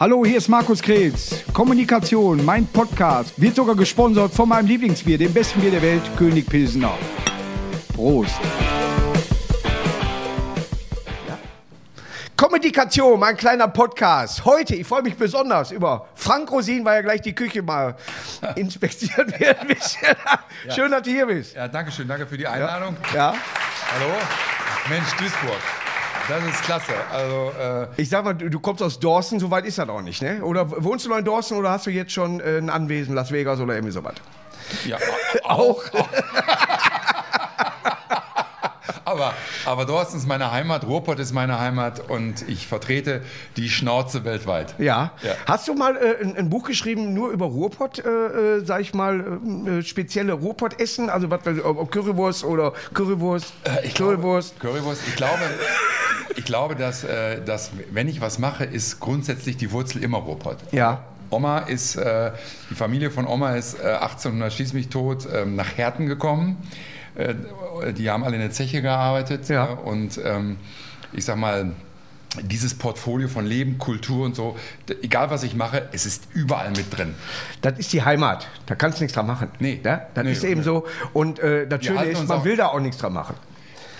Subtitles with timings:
[0.00, 1.42] Hallo, hier ist Markus Kretz.
[1.52, 6.46] Kommunikation, mein Podcast, wird sogar gesponsert von meinem Lieblingsbier, dem besten Bier der Welt, König
[6.46, 6.96] Pilsener.
[7.96, 8.38] Prost.
[12.36, 14.44] Kommunikation, mein kleiner Podcast.
[14.44, 17.96] Heute, ich freue mich besonders über Frank Rosin, weil ja gleich die Küche mal
[18.54, 19.56] inspiziert wird.
[20.72, 21.56] Schön, dass du hier bist.
[21.56, 22.96] Ja, danke schön, danke für die Einladung.
[23.12, 23.34] Ja.
[23.92, 24.12] Hallo?
[24.88, 25.58] Mensch, Duisburg.
[26.28, 26.92] Das ist klasse.
[27.10, 30.02] Also, äh, Ich sag mal, du, du kommst aus Dorsten, so weit ist das auch
[30.02, 30.42] nicht, ne?
[30.42, 33.32] Oder wohnst du noch in Dorsten oder hast du jetzt schon äh, ein Anwesen, Las
[33.32, 34.14] Vegas oder irgendwie sowas?
[34.84, 34.98] ja,
[35.44, 35.82] auch.
[39.18, 39.34] Aber,
[39.66, 43.22] aber Dorsten ist meine Heimat, Ruhrpott ist meine Heimat und ich vertrete
[43.56, 44.74] die Schnauze weltweit.
[44.78, 45.12] Ja.
[45.22, 45.32] Ja.
[45.46, 48.94] Hast du mal äh, ein, ein Buch geschrieben, nur über Ruhrpott, äh, äh, sag ich
[48.94, 51.10] mal, äh, spezielle Ruhrpott-Essen?
[51.10, 54.60] Also was, ob Currywurst oder Currywurst, Äh, ich glaube- Currywurst.
[54.60, 55.02] Currywurst.
[55.08, 55.38] Ich glaube,
[56.36, 60.58] ich glaube dass, äh, dass, wenn ich was mache, ist grundsätzlich die Wurzel immer Ruhrpott.
[60.72, 61.02] Ja.
[61.30, 61.96] Oma ist,
[62.70, 66.56] die Familie von Oma ist äh, 1800 schieß mich tot ähm, nach Herten gekommen.
[67.18, 69.48] Äh, die haben alle in der Zeche gearbeitet.
[69.48, 69.72] Ja.
[69.72, 70.56] äh, und ähm,
[71.12, 71.72] ich sag mal,
[72.42, 74.56] dieses Portfolio von Leben, Kultur und so,
[75.02, 77.14] egal was ich mache, es ist überall mit drin.
[77.62, 78.46] Das ist die Heimat.
[78.66, 79.48] Da kannst du nichts dran machen.
[79.60, 79.80] Nee.
[79.82, 80.02] Ja?
[80.14, 80.64] Das Nee, ist eben nee.
[80.64, 80.86] so.
[81.14, 83.34] Und äh, das Wir Schöne ist, man will da auch nichts dran machen.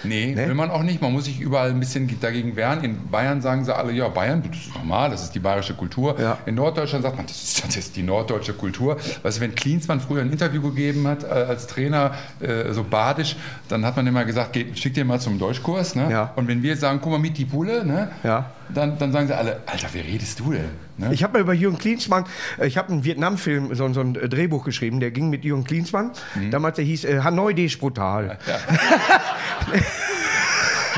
[0.04, 0.46] Nee, Ne?
[0.46, 1.00] will man auch nicht.
[1.02, 2.82] Man muss sich überall ein bisschen dagegen wehren.
[2.84, 6.18] In Bayern sagen sie alle, ja, Bayern, das ist normal, das ist die bayerische Kultur.
[6.20, 6.38] Ja.
[6.46, 8.96] In Norddeutschland sagt man, das ist, das ist die norddeutsche Kultur.
[9.22, 13.36] Weißt du, wenn Klinsmann früher ein Interview gegeben hat äh, als Trainer, äh, so badisch,
[13.68, 15.94] dann hat man immer gesagt, schick dir mal zum Deutschkurs.
[15.94, 16.10] Ne?
[16.10, 16.32] Ja.
[16.36, 18.10] Und wenn wir sagen, guck mal, mit die Pulle, ne?
[18.22, 18.50] Ja.
[18.74, 20.70] Dann, dann sagen sie alle, Alter, wie redest du denn?
[20.96, 21.12] Ne?
[21.12, 22.24] Ich habe mal über Jürgen Klinsmann,
[22.58, 25.64] äh, ich habe einen Vietnam-Film, so, so ein äh, Drehbuch geschrieben, der ging mit Jürgen
[25.64, 26.12] Klinsmann.
[26.34, 26.50] Mhm.
[26.50, 28.38] Damals, der hieß äh, Hanoi D ist brutal.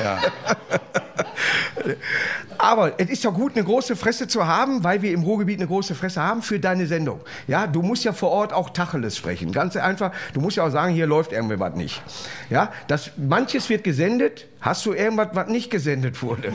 [0.02, 0.18] ja.
[2.58, 5.66] Aber es ist ja gut, eine große Fresse zu haben, weil wir im Ruhrgebiet eine
[5.66, 7.20] große Fresse haben für deine Sendung.
[7.46, 9.52] Ja, du musst ja vor Ort auch Tacheles sprechen.
[9.52, 12.02] Ganz einfach, du musst ja auch sagen, hier läuft irgendwie was nicht.
[12.50, 14.46] Ja, das, manches wird gesendet.
[14.60, 16.52] Hast du irgendwas, was nicht gesendet wurde?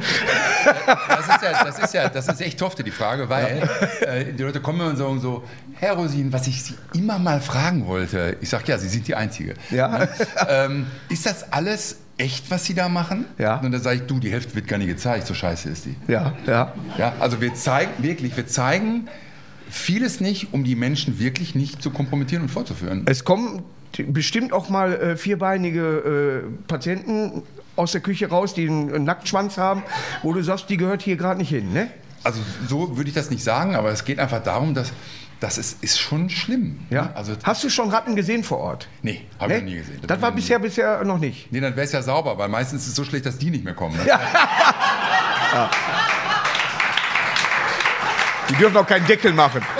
[1.07, 3.67] Das ist ja, das ist ja, das ist echt tofte die Frage, weil
[4.01, 5.43] äh, die Leute kommen und sagen so,
[5.73, 9.15] Herr Rosin, was ich Sie immer mal fragen wollte, ich sage, ja, Sie sind die
[9.15, 9.55] Einzige.
[9.71, 9.87] Ja.
[9.87, 10.09] Ne?
[10.47, 13.25] Ähm, ist das alles echt, was Sie da machen?
[13.37, 13.59] Ja.
[13.59, 15.95] Und dann sage ich, du, die Hälfte wird gar nicht gezeigt, so scheiße ist die.
[16.07, 16.73] Ja, ja.
[16.97, 19.07] Ja, also wir zeigen, wirklich, wir zeigen
[19.69, 23.03] vieles nicht, um die Menschen wirklich nicht zu kompromittieren und vorzuführen.
[23.07, 23.63] Es kommen
[24.07, 27.43] bestimmt auch mal äh, vierbeinige äh, Patienten
[27.75, 29.83] aus der Küche raus, die einen, Nacktschwanz haben,
[30.23, 31.89] wo du sagst, die gehört hier gerade nicht hin, ne?
[32.23, 34.91] Also so würde ich das nicht sagen, aber es geht einfach darum, dass
[35.39, 36.79] das ist, ist schon schlimm.
[36.89, 37.03] Ja.
[37.03, 37.15] ne?
[37.15, 38.87] Also, Hast du schon Ratten gesehen vor Ort?
[39.01, 39.57] nee, habe Ne?
[39.57, 39.99] ich noch nie gesehen.
[40.07, 41.51] Das war hab ich bisher nie- bisher noch nicht.
[41.51, 43.63] Nee, dann wäre es ja sauber, weil meistens ist es so schlecht, dass die nicht
[43.65, 43.95] mehr kommen.
[43.97, 44.05] Ne?
[48.49, 49.61] Die dürfen auch keinen Deckel machen.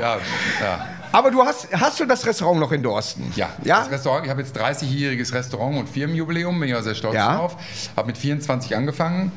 [0.00, 0.16] Ja,
[0.62, 0.86] ja.
[1.12, 3.32] Aber du hast, hast du das Restaurant noch in Dorsten?
[3.36, 3.80] Ja, Ja?
[3.80, 7.36] das Restaurant, ich habe jetzt 30-jähriges Restaurant und Firmenjubiläum, bin ich auch sehr stolz Ja.
[7.36, 7.56] drauf.
[7.96, 9.32] Habe mit 24 angefangen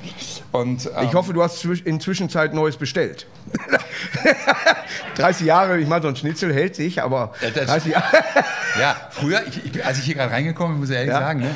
[0.51, 3.25] und ähm, Ich hoffe, du hast in Zwischenzeit Neues bestellt.
[5.15, 8.05] 30 Jahre, ich meine, so ein Schnitzel hält sich, aber Ja, das- 30 Jahre.
[8.79, 11.19] ja, früher, ich, ich, als ich hier gerade reingekommen bin, muss ich ehrlich Ja.
[11.19, 11.55] sagen, ne,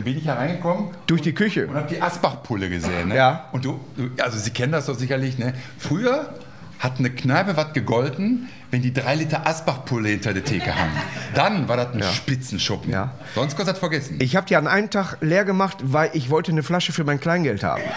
[0.00, 1.66] bin ich hereingekommen durch die Küche.
[1.66, 3.08] und habe die Asbach-Pulle gesehen.
[3.08, 3.16] Ne?
[3.16, 3.48] Ja.
[3.52, 5.54] Und du, du, also Sie kennen das doch sicherlich, ne?
[5.78, 6.34] Früher
[6.80, 10.90] hat eine Kneipe was gegolten, wenn die drei Liter Asbach-Pulle hinter der Theke haben.
[11.36, 12.90] Dann war das ein Spitzenschuppen.
[12.90, 13.12] Ja.
[13.36, 14.16] Sonst kannst du das vergessen.
[14.18, 17.20] Ich habe die an einem Tag leer gemacht, weil ich wollte eine Flasche für mein
[17.20, 17.82] Kleingeld haben.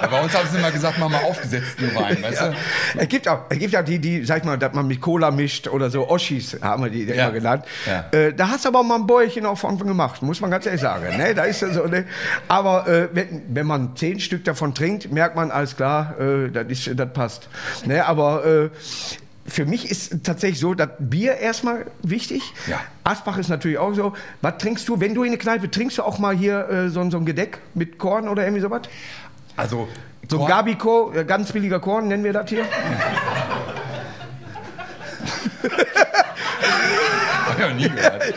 [0.00, 2.54] Ja, bei uns haben sie immer gesagt, mach mal aufgesetzt nur rein, weißt du?
[2.98, 5.30] Es gibt auch, es gibt auch die, die, sag ich mal, dass man mit Cola
[5.32, 7.24] mischt oder so, Oschis haben wir die Ja.
[7.24, 7.64] immer genannt.
[7.84, 8.04] Ja.
[8.16, 10.80] Äh, da hast du aber mal ein Bäuerchen auch von gemacht, muss man ganz ehrlich
[10.80, 11.16] sagen.
[11.16, 11.34] Ne?
[11.34, 12.04] Da ist ja so, ne?
[12.46, 17.12] Aber äh, wenn, wenn man zehn Stück davon trinkt, merkt man, alles klar, äh, das
[17.12, 17.48] passt.
[17.84, 18.06] Ne?
[18.06, 18.70] Aber äh,
[19.48, 22.52] für mich ist tatsächlich so, das Bier erstmal wichtig.
[22.66, 22.80] Ja.
[23.04, 24.12] Asbach ist natürlich auch so.
[24.42, 27.08] Was trinkst du, wenn du in eine Kneipe trinkst du auch mal hier äh, so,
[27.10, 28.82] so ein Gedeck mit Korn oder irgendwie sowas?
[29.56, 29.88] Also,
[30.28, 32.64] So ein Gabico, äh, ganz billiger Korn, nennen wir das hier.
[37.46, 38.22] Hab ich noch nie gehört.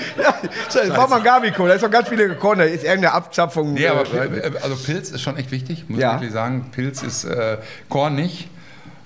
[0.73, 1.21] Das war mal
[1.67, 3.73] da ist doch ganz viele Korn, da ist irgendeine Abzapfung.
[3.73, 6.11] Nee, aber äh, äh, also Pilz ist schon echt wichtig, muss Ja.
[6.15, 6.69] ich wirklich sagen.
[6.71, 7.57] Pilz ist äh,
[7.89, 8.49] Korn nicht,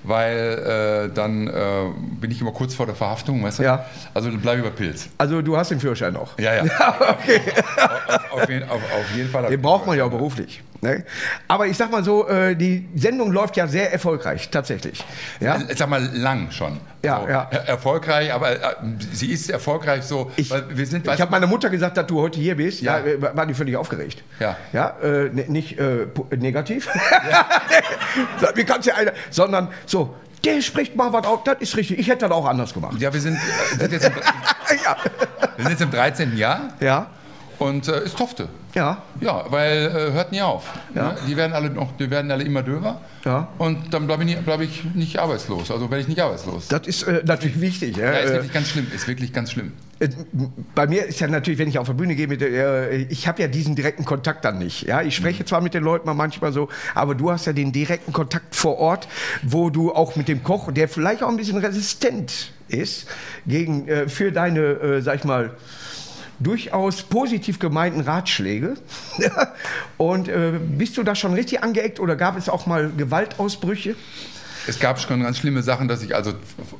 [0.07, 1.51] weil äh, dann äh,
[2.19, 3.63] bin ich immer kurz vor der Verhaftung, weißt du?
[3.63, 3.85] Ja.
[4.13, 5.09] Also dann bleibe ich bei Pilz.
[5.17, 6.37] also du hast den Führerschein noch.
[6.39, 6.63] Ja, ja.
[7.09, 7.41] okay.
[7.77, 9.49] auf, auf, jeden, auf, auf jeden Fall.
[9.49, 10.61] Den braucht man ja auch beruflich.
[10.81, 11.03] Ne?
[11.47, 15.03] Aber ich sag mal so, äh, die Sendung läuft ja sehr erfolgreich, tatsächlich.
[15.39, 15.55] Ja?
[15.55, 16.79] Äh, Sag mal, lang schon.
[17.03, 17.47] Ja, so, ja.
[17.49, 18.75] er- Erfolgreich, aber äh,
[19.13, 22.39] sie ist erfolgreich so, Ich, wir sind, ich habe meiner Mutter gesagt, dass du heute
[22.39, 22.81] hier bist.
[22.81, 22.99] Ja.
[22.99, 23.17] Ja.
[23.17, 24.23] Da war die völlig aufgeregt.
[24.39, 24.57] Ja.
[24.73, 26.07] Ja, äh, ne- nicht äh,
[26.37, 26.89] negativ.
[28.55, 31.97] Wie kannst du einer, sondern so, der spricht mal was auf, das ist richtig.
[31.99, 32.99] Ich hätte das auch anders gemacht.
[32.99, 34.13] Ja, wir sind, äh, sind jetzt, im,
[34.83, 34.95] ja.
[35.55, 36.37] wir sind jetzt im 13.
[36.37, 37.07] Jahr Ja.
[37.59, 38.47] Und äh, ist Tofte.
[38.73, 39.01] Ja.
[39.21, 40.65] Ja, weil äh, hört nie auf.
[40.93, 41.13] Ja.
[41.13, 41.15] Ne?
[41.27, 42.99] Die werden alle noch, die werden alle immer döver.
[43.23, 43.47] Ja.
[43.57, 45.71] Und dann bleibe ich, nie- bleib ich nicht arbeitslos.
[45.71, 46.67] Also werde ich nicht arbeitslos.
[46.67, 47.95] Das ist äh, natürlich wichtig.
[47.97, 48.87] Ja, ist Äh, wirklich ganz schlimm.
[48.93, 49.71] Ist wirklich ganz schlimm.
[49.99, 50.09] Äh,
[50.75, 53.41] Bei mir ist ja natürlich, wenn ich auf der Bühne gehe, mit, äh, ich habe
[53.41, 54.83] ja diesen direkten Kontakt dann nicht.
[54.83, 57.71] Ja, ich spreche zwar mit den Leuten mal manchmal so, aber du hast ja den
[57.71, 59.07] direkten Kontakt vor Ort,
[59.41, 63.07] wo du auch mit dem Koch, der vielleicht auch ein bisschen resistent ist
[63.45, 65.51] gegen für deine, sag ich mal,
[66.39, 68.75] durchaus positiv gemeinten Ratschläge.
[69.97, 73.95] Und äh, bist du da schon richtig angeeckt oder gab es auch mal Gewaltausbrüche?
[74.67, 76.33] Es gab schon ganz schlimme Sachen, dass ich also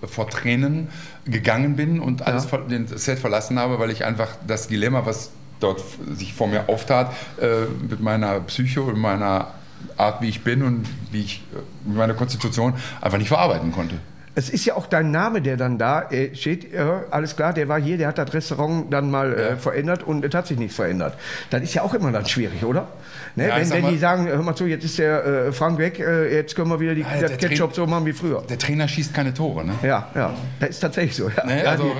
[0.04, 0.88] vor Tränen
[1.26, 5.30] gegangen bin und alles ver- den Set verlassen habe, weil ich einfach das Dilemma, was
[5.60, 5.82] dort
[6.18, 9.54] sich vor mir auftat, äh, mit meiner Psyche und meiner
[9.98, 11.58] Art, wie ich bin und wie ich äh,
[11.88, 13.96] mit meiner Konstitution einfach nicht verarbeiten konnte.
[14.38, 16.74] Es ist ja auch dein Name, der dann da äh, steht.
[16.74, 20.26] Ja, alles klar, der war hier, der hat das Restaurant dann mal äh, verändert und
[20.26, 21.14] es hat sich nicht verändert.
[21.52, 22.90] Das ist ja auch immer dann schwierig, oder?
[23.36, 23.48] Ne?
[23.48, 26.00] Ja, wenn wenn mal- die sagen, hör mal zu, jetzt ist der äh, Frank weg,
[26.00, 28.44] äh, jetzt können wir wieder die, Ja, das der Ketchup Train- so machen wie früher.
[28.50, 29.74] Der Trainer schießt keine Tore, ne?
[29.84, 31.30] Ja, ja, das ist tatsächlich so.
[31.30, 31.64] Ja, Ne?
[31.64, 31.96] ja, Also,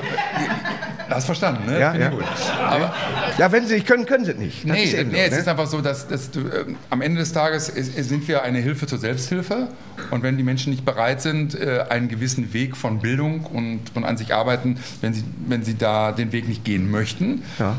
[1.10, 1.80] hast verstanden, ne?
[1.80, 2.10] Ja, ja.
[2.10, 2.24] gut.
[2.68, 2.94] Aber
[3.38, 4.68] ja, wenn sie nicht können, können sie es nicht.
[4.70, 5.38] Das Nee, nee so, es ne?
[5.38, 6.42] ist einfach so, dass, dass du,
[6.90, 9.68] am Ende des Tages ist, sind wir eine Hilfe zur Selbsthilfe.
[10.12, 14.04] Und wenn die Menschen nicht bereit sind, äh, einen gewissen Weg von Bildung und, und
[14.04, 17.76] an sich arbeiten, wenn sie, wenn sie da den Weg nicht gehen möchten, Ja.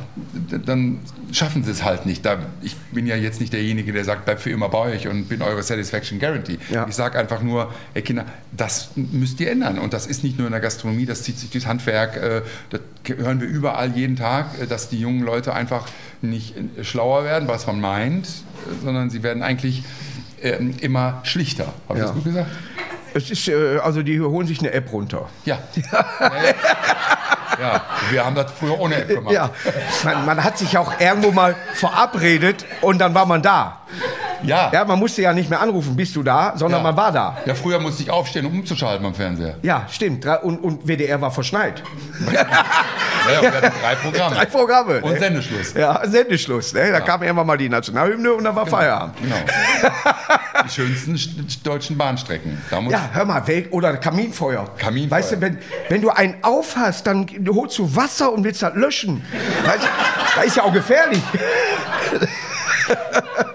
[0.65, 1.01] dann
[1.33, 2.25] schaffen sie es halt nicht.
[2.25, 5.29] Da, ich bin ja jetzt nicht derjenige, der sagt, bleib für immer bei euch und
[5.29, 6.59] bin eure Satisfaction Guarantee.
[6.71, 6.87] Ja.
[6.89, 8.25] Ich sage einfach nur, ey Kinder,
[8.57, 9.79] das müsst ihr ändern.
[9.79, 12.81] Und das ist nicht nur in der Gastronomie, das zieht sich durchs Handwerk, äh, das
[13.19, 15.89] hören wir überall jeden Tag, äh, dass die jungen Leute einfach
[16.23, 18.29] nicht äh, schlauer werden, was man meint,
[18.83, 19.83] sondern sie werden eigentlich
[20.43, 21.73] ähm, immer schlichter.
[21.89, 22.05] Habe ich Ja.
[22.07, 22.51] das gut gesagt?
[23.17, 25.29] Es ist, äh, also die holen sich eine App runter.
[25.47, 25.59] Ja.
[25.75, 26.05] ja.
[27.61, 27.83] ja.
[28.11, 29.33] wir haben das früher ohne App gemacht.
[29.33, 29.51] Ja,
[30.05, 33.81] man, man hat sich auch irgendwo mal verabredet und dann war man da.
[34.47, 34.71] Ja.
[34.73, 36.85] Ja, man musste ja nicht mehr anrufen, bist du da, sondern Ja.
[36.85, 37.37] man war da.
[37.47, 39.57] Ja, früher musste ich aufstehen, um umzuschalten am Fernseher.
[39.63, 40.27] Ja, stimmt.
[40.43, 41.83] Und, und WDR war verschneit.
[43.27, 44.37] Ja, ja, wir hatten drei Programme.
[44.37, 45.01] Drei Programme.
[45.01, 45.19] Und ne?
[45.19, 45.75] Sendeschluss.
[45.75, 46.73] Ja, Sendeschluss.
[46.75, 46.93] Ne?
[46.93, 49.17] Da kam irgendwann mal die Nationalhymne und dann war Feierabend.
[49.21, 49.35] Genau.
[50.65, 52.63] Die schönsten st- deutschen Bahnstrecken.
[52.71, 54.69] Da Ja, hör mal, Welt oder Kaminfeuer.
[54.79, 55.19] Kaminfeuer.
[55.19, 55.59] Weißt du, wenn,
[55.89, 59.25] wenn du einen auf hast, dann holst du Wasser und willst das löschen.
[59.65, 59.89] Weißt du,
[60.37, 61.21] das ist ja auch gefährlich.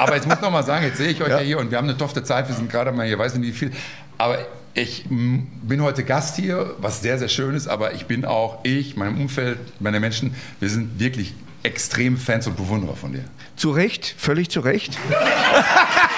[0.01, 1.37] Aber jetzt muss ich noch mal sagen, jetzt sehe ich euch ja.
[1.37, 3.51] hier und wir haben eine tofte Zeit, wir sind gerade mal hier, weiß nicht wie
[3.51, 3.71] viel.
[4.17, 4.39] Aber
[4.73, 8.95] ich bin heute Gast hier, was sehr, sehr schön ist, aber ich bin auch, ich,
[8.97, 13.23] meinem Umfeld, meine Menschen, wir sind wirklich extrem Fans und Bewunderer von dir.
[13.57, 14.97] Zu Recht, völlig zu Recht.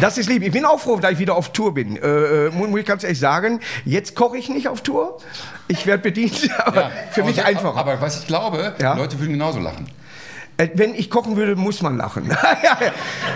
[0.00, 0.42] Das ist lieb.
[0.42, 1.96] Ich bin auch froh, dass ich wieder auf Tour bin.
[1.96, 5.18] Äh, äh, muss ich ganz ehrlich sagen, jetzt koche ich nicht auf Tour.
[5.68, 7.76] Ich werde bedient, aber Ja, für aber mich so- einfacher.
[7.78, 8.94] Aber was ich glaube, Ja.
[8.94, 9.86] Leute würden genauso lachen.
[10.58, 12.28] Äh, Wenn ich kochen würde, muss man lachen.
[12.62, 12.92] Ja, ja.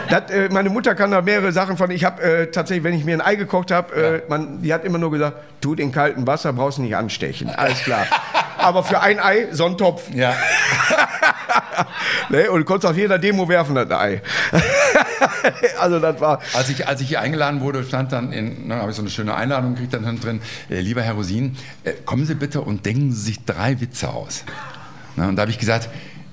[0.08, 1.90] das, äh, meine Mutter kann da mehrere Sachen von.
[1.90, 4.84] Ich habe äh, tatsächlich, wenn ich mir ein Ei gekocht habe, äh, man, die hat
[4.84, 7.50] immer nur gesagt, tu in kaltem Wasser, brauchst nicht anstechen.
[7.50, 8.06] Alles klar.
[8.60, 10.10] Aber für ein Ei, so ein Topf.
[10.14, 10.34] Ja.
[12.28, 12.50] ne?
[12.50, 14.22] Und du konntest auf jeder Demo werfen, das Ei.
[15.78, 16.40] also das war.
[16.54, 19.10] Als ich, als ich hier eingeladen wurde, stand dann in, ne, habe ich so eine
[19.10, 22.86] schöne Einladung gekriegt, dann stand drin, äh, lieber Herr Rosin, äh, kommen Sie bitte und
[22.86, 24.44] denken Sie sich drei Witze aus.
[25.16, 25.88] Ne, und da habe ich gesagt,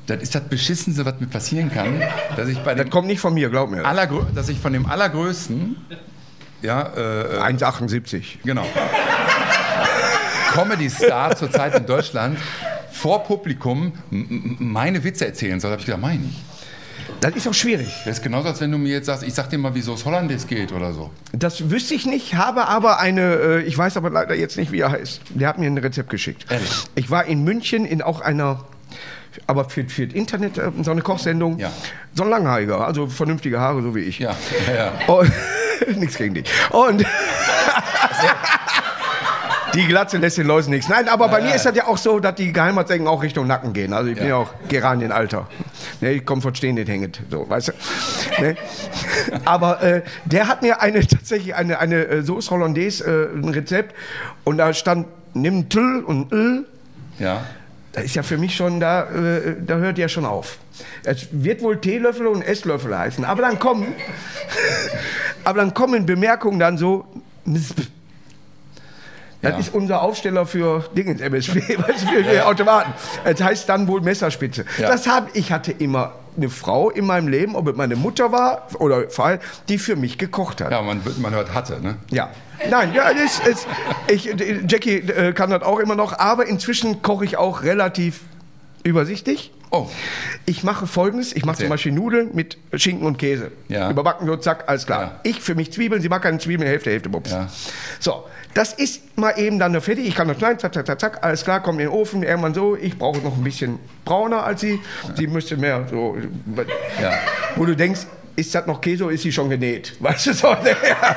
[0.07, 2.01] das ist das Beschissenste, was mir passieren kann,
[2.35, 3.85] dass ich bei Das kommt nicht von mir, glaub mir.
[4.33, 5.75] Dass ich von dem Allergrößten,
[6.61, 8.39] ja, äh, äh, 1,78.
[8.43, 8.65] genau,
[10.57, 12.39] Comedy-Star zurzeit in Deutschland
[12.91, 16.43] vor Publikum meine Witze erzählen soll, habe ich gedacht, meine ich.
[17.19, 17.93] Das ist auch schwierig.
[18.05, 20.03] Das ist genauso, als wenn du mir jetzt sagst, ich sag dir mal, wieso es
[20.03, 21.11] Hollandaise geht oder so.
[21.31, 24.79] Das wüsste ich nicht, habe aber eine, äh, ich weiß aber leider jetzt nicht, wie
[24.79, 25.21] er heißt.
[25.29, 26.47] Der hat mir ein Rezept geschickt.
[26.49, 26.71] Ehrlich?
[26.95, 28.65] Ich war in München in auch einer,
[29.45, 31.59] aber für, für das Internet, äh, so eine Kochsendung.
[31.59, 31.71] Ja.
[32.15, 34.17] So ein Langhaariger, also vernünftige Haare, so wie ich.
[34.17, 34.35] Ja,
[34.67, 35.13] ja, ja.
[35.13, 35.31] Und,
[35.97, 36.49] nichts gegen dich.
[36.71, 37.05] Und
[39.77, 40.89] die Glatze lässt den Läusen nichts.
[40.89, 43.73] Nein, aber bei mir ist das ja auch so, dass die Geheimratsecken auch Richtung Nacken
[43.73, 43.93] gehen.
[43.93, 44.37] Also ich bin Ja.
[44.37, 45.47] auch Geranienalter.
[46.01, 48.41] Ne, ich komme von stehenden hängend, so, weißt du.
[48.41, 48.57] Ne?
[49.45, 53.95] Aber äh, der hat mir eine tatsächlich eine, eine äh, Sauce Hollandaise, äh, ein Rezept,
[54.43, 56.65] und da stand, nimm Tüll und Öl.
[57.19, 57.45] ja.
[57.93, 60.59] Da ist ja für mich schon, da, äh, da hört ja schon auf.
[61.03, 63.25] Es wird wohl Teelöffel und Esslöffel heißen.
[63.25, 63.95] Aber dann kommen,
[65.43, 67.05] aber dann kommen Bemerkungen dann so.
[69.51, 69.71] Das Das Ja.
[69.71, 71.61] ist unser Aufsteller für Dingens, du,
[72.05, 72.93] für die Automaten.
[73.23, 74.65] Es heißt dann wohl Messerspitze.
[74.77, 74.89] Ja.
[74.89, 78.67] Das hab, ich hatte immer eine Frau in meinem Leben, ob es meine Mutter war
[78.79, 79.39] oder allem,
[79.69, 80.71] die für mich gekocht hat.
[80.71, 81.95] Ja, man, man hört hatte, ne?
[82.11, 82.29] Ja.
[82.69, 83.67] Nein, ja, es, es,
[84.07, 84.25] ich,
[84.67, 88.21] Jackie äh, kann das auch immer noch, aber inzwischen koche ich auch relativ
[88.83, 89.51] übersichtlich.
[89.69, 89.87] Oh.
[90.45, 93.51] Ich mache folgendes: Ich mache zum Beispiel Nudeln mit Schinken und Käse.
[93.67, 93.89] Ja.
[93.91, 95.01] Überbacken so, zack, alles klar.
[95.01, 95.19] Ja.
[95.23, 97.31] Ich für mich Zwiebeln, sie mag keine Zwiebeln, Hälfte, Hälfte, Bums.
[97.31, 97.49] Ja.
[97.99, 98.23] So,
[98.57, 100.07] das ist mal eben dann noch fertig.
[100.07, 102.55] Ich kann das schneiden, zack, zack, zack, zack, alles klar, kommt in den Ofen, irgendwann
[102.55, 102.75] so.
[102.75, 104.79] Ich brauche noch ein bisschen brauner als sie.
[105.15, 106.17] Sie müsste mehr so.
[106.99, 107.13] Ja.
[107.55, 109.95] Wo du denkst, ist das noch Käse oder ist sie schon genäht?
[109.99, 110.47] Weißt du so?
[110.47, 111.15] Ja.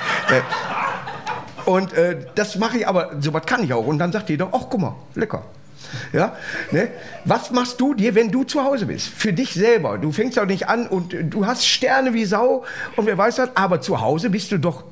[1.64, 3.86] Und äh, das mache ich aber, sowas kann ich auch.
[3.86, 5.42] Und dann sagt doch, ach guck mal, lecker.
[6.12, 6.36] Ja,
[6.72, 6.88] ne?
[7.24, 9.08] Was machst du dir, wenn du zu Hause bist?
[9.08, 9.96] Für dich selber.
[9.96, 12.64] Du fängst auch nicht an und du hast Sterne wie Sau
[12.96, 14.84] und wer weiß das, aber zu Hause bist du doch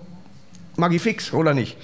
[0.78, 1.76] Magifix, oder nicht?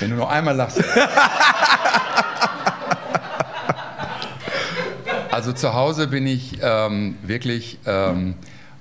[0.00, 0.82] Wenn du noch einmal lachst.
[5.30, 8.34] Also zu Hause bin ich ähm, wirklich ähm,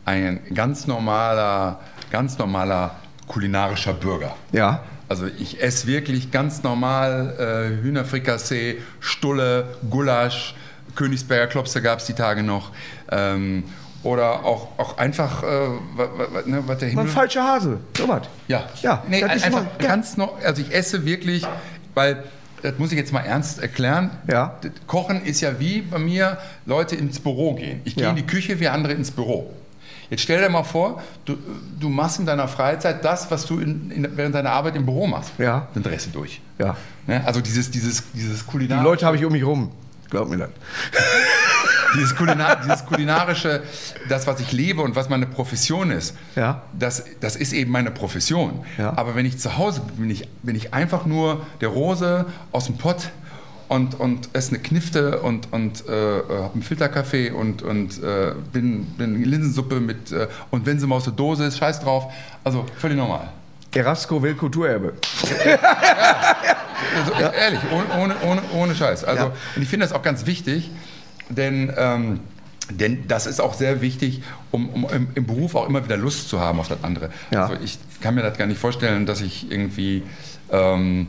[0.05, 2.95] ein ganz normaler, ganz normaler
[3.27, 4.35] kulinarischer Bürger.
[4.51, 4.83] Ja.
[5.07, 10.55] Also ich esse wirklich ganz normal äh, Hühnerfrikassee, Stulle, Gulasch,
[10.97, 12.71] Königsberger Klopse gab es die Tage noch.
[13.11, 13.63] Ähm,
[14.03, 15.45] oder auch, auch einfach, äh,
[16.45, 17.07] ne, was der Himmel...
[17.07, 17.79] falsche Hase.
[17.97, 18.23] Sowas.
[18.47, 19.87] Ja, Ja, nee, das einfach mal- ja.
[19.87, 21.45] ganz noch, also ich esse wirklich,
[21.93, 22.23] weil
[22.61, 24.09] das muss ich jetzt mal ernst erklären.
[24.29, 24.59] Ja.
[24.87, 27.81] Kochen ist ja wie bei mir Leute ins Büro gehen.
[27.85, 28.09] Ich gehe Ja.
[28.11, 29.53] in die Küche, wir andere ins Büro.
[30.09, 31.35] Jetzt stell dir mal vor, du,
[31.79, 35.05] du machst in deiner Freizeit das, was du in, in, während deiner Arbeit im Büro
[35.05, 35.31] machst.
[35.37, 35.67] Ja.
[35.73, 36.39] Dann drehst du durch.
[36.59, 36.77] Ja.
[37.07, 37.21] Ne?
[37.25, 39.71] Also dieses, dieses, dieses Die kulinarische, Leute habe ich um mich rum.
[40.09, 40.49] Glaub mir das.
[41.95, 43.63] dieses, Kulinar, dieses kulinarische,
[44.09, 46.61] das, was ich lebe und was meine Profession ist, Ja.
[46.77, 48.65] das, das ist eben meine Profession.
[48.77, 48.93] Ja.
[48.97, 52.65] Aber wenn ich zu Hause bin, bin ich, bin ich einfach nur der Rose aus
[52.65, 53.09] dem Pott
[53.67, 58.85] und, und esse eine Knifte und, und äh, habe einen Filterkaffee und, und äh, bin,
[58.97, 62.11] bin Linsensuppe mit, äh, und wenn sie mal aus der Dose ist, scheiß drauf.
[62.43, 63.29] Also völlig normal.
[63.73, 64.93] Erasco Weltkulturerbe.
[66.95, 69.03] Also, Ehrlich, ohne, ohne, ohne, ohne Scheiß.
[69.03, 69.31] Also, Ja.
[69.55, 70.71] Und ich finde das auch ganz wichtig,
[71.29, 72.19] denn, ähm,
[72.69, 74.21] denn das ist auch sehr wichtig,
[74.51, 77.09] um, um im, im Beruf auch immer wieder Lust zu haben auf das andere.
[77.31, 77.47] Ja.
[77.47, 80.03] Also ich kann mir das gar nicht vorstellen, dass ich irgendwie,
[80.51, 81.07] ähm,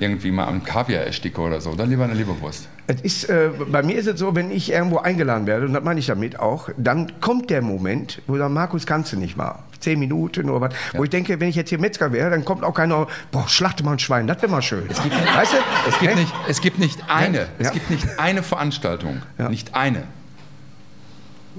[0.00, 1.74] irgendwie mal am Kaviar ersticke oder so.
[1.74, 2.68] Dann lieber eine Leberwurst.
[2.86, 5.84] Es ist, äh, bei mir ist es so, wenn ich irgendwo eingeladen werde, und das
[5.84, 9.60] meine ich damit auch, dann kommt der Moment, wo dann Markus kannst du nicht mal.
[9.78, 10.74] Zehn Minuten oder was.
[10.94, 13.84] Wo ich denke, wenn ich jetzt hier Metzger wäre, dann kommt auch keiner, boah, schlachte
[13.84, 14.88] mal ein Schwein, das wäre mal schön.
[14.88, 15.56] weißt du?
[15.88, 17.46] Es gibt, nicht, es gibt nicht eine, Ja.
[17.58, 19.48] es gibt nicht eine Veranstaltung, Ja.
[19.48, 20.02] nicht eine,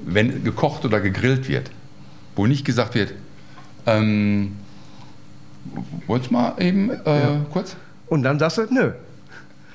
[0.03, 1.71] wenn gekocht oder gegrillt wird,
[2.35, 3.13] wo nicht gesagt wird,
[3.85, 4.57] ähm,
[6.07, 7.75] wollt's mal eben äh, kurz?
[8.11, 8.91] Und dann sagst du, nö.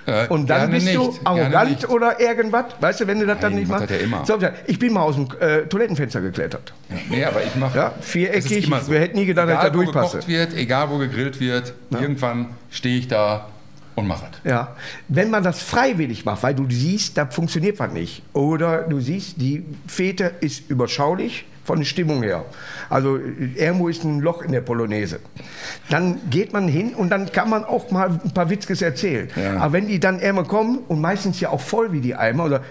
[0.05, 1.89] Äh, Und dann bist du nicht, gerne arrogant nicht.
[1.89, 4.29] oder irgendwas, weißt du, wenn du das dann Nein, nicht macht machst.
[4.29, 4.39] ja.
[4.39, 6.75] So, ich bin mal aus dem äh, Toilettenfenster geklettert.
[7.09, 7.79] Nee, aber ich mache.
[7.79, 10.07] Ja, viereckig, wir hätten nie gedacht, dass ich egal, da durchpasse.
[10.09, 13.49] Wo gekocht wird, egal wo gegrillt wird, irgendwann stehe ich da
[13.95, 14.51] und mache es.
[14.51, 14.77] Ja,
[15.09, 18.23] wenn man das freiwillig macht, weil du siehst, da funktioniert was nicht.
[18.35, 22.45] Oder du siehst, die Fete ist überschaulich von der Stimmung her.
[22.89, 23.19] Also
[23.57, 25.19] irgendwo ist ein Loch in der Polonaise.
[25.91, 29.29] Dann geht man hin und dann kann man auch mal ein paar Witzkes erzählen.
[29.35, 29.57] Ja.
[29.57, 32.63] Aber wenn die dann einmal kommen und meistens ja auch voll wie die Eimer oder.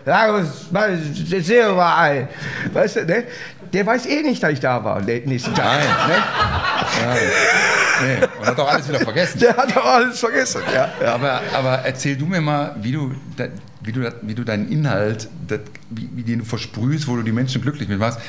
[2.74, 3.26] Weißt du, ne?
[3.74, 5.82] Der weiß eh nicht, dass ich da war, nächsten Tag.
[6.08, 7.16] Nein.
[7.18, 7.26] Ne?
[8.02, 9.40] Nee, und hat auch alles wieder vergessen.
[9.40, 10.62] Der hat doch alles vergessen.
[10.74, 11.16] Ja, ja.
[11.16, 13.12] Aber, aber erzähl du mir mal, wie du,
[13.82, 15.30] wie du, wie du deinen Inhalt,
[15.90, 18.20] wie, wie den du versprühst, wo du die Menschen glücklich mit machst.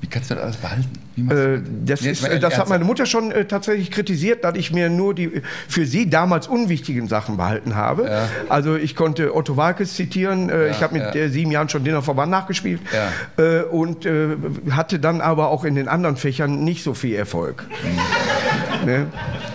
[0.00, 0.90] Wie kannst du das alles behalten?
[1.16, 4.72] Äh, das Nee, ist, äh, das hat meine Mutter schon äh, tatsächlich kritisiert, dass ich
[4.72, 8.04] mir nur die für sie damals unwichtigen Sachen behalten habe.
[8.06, 8.28] Ja.
[8.48, 10.50] Also ich konnte Otto Walkes zitieren.
[10.50, 11.28] Äh, ich habe mit ja.
[11.28, 13.42] sieben Jahren schon Dinner Verband nachgespielt Ja.
[13.42, 14.36] äh, und äh,
[14.72, 17.64] hatte dann aber auch in den anderen Fächern nicht so viel Erfolg.
[18.82, 18.86] Mhm.
[18.86, 19.06] ne?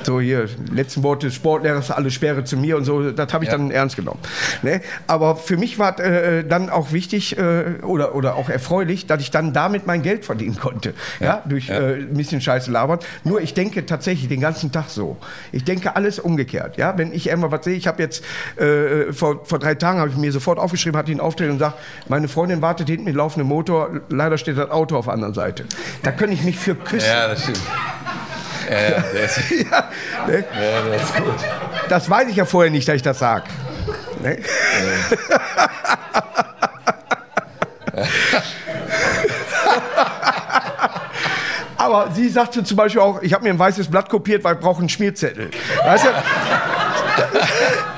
[0.03, 3.51] So hier, letzten Worte des Sportlehrers, alle Sperre zu mir und so, das habe ich
[3.51, 3.57] Ja.
[3.57, 4.19] dann ernst genommen.
[4.63, 4.81] Ne?
[5.07, 7.37] Aber für mich war dann auch wichtig
[7.83, 10.93] oder, oder auch erfreulich, dass ich dann damit mein Geld verdienen konnte.
[11.19, 11.79] Ja, durch ja.
[11.79, 12.99] Äh, ein bisschen Scheiße labern.
[13.23, 15.17] Nur ich denke tatsächlich den ganzen Tag so.
[15.51, 16.77] Ich denke alles umgekehrt.
[16.77, 18.23] Ja, wenn ich einmal was sehe, ich habe jetzt
[18.57, 21.77] äh, vor, vor drei Tagen habe ich mir sofort aufgeschrieben, hatte ihn auftreten und sagt,
[22.07, 25.65] meine Freundin wartet hinten mit laufendem Motor, leider steht das Auto auf der anderen Seite.
[26.03, 27.07] Da könnte ich mich für küssen.
[27.07, 27.61] Ja, das stimmt.
[28.69, 29.89] Ja, ja, ist, Ja,
[30.27, 30.45] ne?
[30.53, 31.35] ja, der ist gut.
[31.89, 33.45] Das weiß ich ja vorher nicht, dass ich das sage.
[34.21, 34.37] Ne?
[41.89, 44.59] Aber sie sagte zum Beispiel auch, ich habe mir ein weißes Blatt kopiert, weil ich
[44.59, 45.49] brauche einen Schmierzettel.
[45.83, 46.09] Weißt du?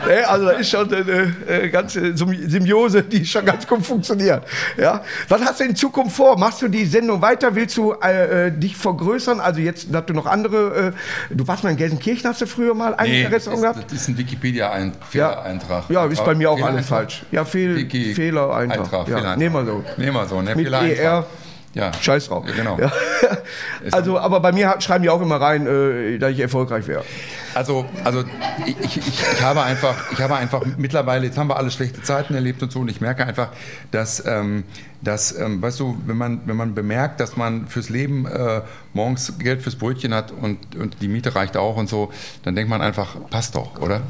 [0.04, 4.44] Ne, also da ist schon eine, eine ganze Symbiose, die schon ganz gut funktioniert.
[4.76, 5.04] Ja?
[5.30, 6.40] Was hast du in Zukunft vor?
[6.40, 7.54] Machst du die Sendung weiter?
[7.54, 9.40] Willst du äh, äh dich vergrößern?
[9.40, 10.94] Also jetzt, dass du noch andere,
[11.30, 13.92] äh, du warst mal in Gelsenkirchen, hast du früher mal ein nee, Restaurant gehabt?
[13.92, 15.84] Das ist ein Wikipedia-Fehlereintrag.
[15.90, 17.22] Ja, ja, ist bei mir auch alles falsch.
[17.32, 19.08] Ja, Fehl, Fehler-Eintrag.
[19.08, 19.84] Ja, nehmen wir so.
[19.98, 20.56] Nehmen wir so, ne?
[20.56, 21.28] Mit ER.
[21.74, 21.92] Ja.
[21.94, 22.46] Scheiß drauf.
[22.48, 22.80] Ja, genau.
[22.80, 22.92] Ja.
[23.92, 27.04] Also, aber bei mir schreiben die auch immer rein, äh, dass ich erfolgreich wäre.
[27.56, 28.24] Also, also
[28.66, 32.36] ich, ich, ich, habe einfach, ich habe einfach mittlerweile, jetzt haben wir alle schlechte Zeiten
[32.36, 33.50] erlebt und so, und ich merke einfach,
[33.90, 34.64] dass, ähm,
[35.02, 38.62] dass ähm, weißt du, wenn man, wenn man bemerkt, dass man fürs Leben äh,
[38.94, 42.12] morgens Geld fürs Brötchen hat und, und die Miete reicht auch und so,
[42.44, 44.02] dann denkt man einfach, passt doch, oder?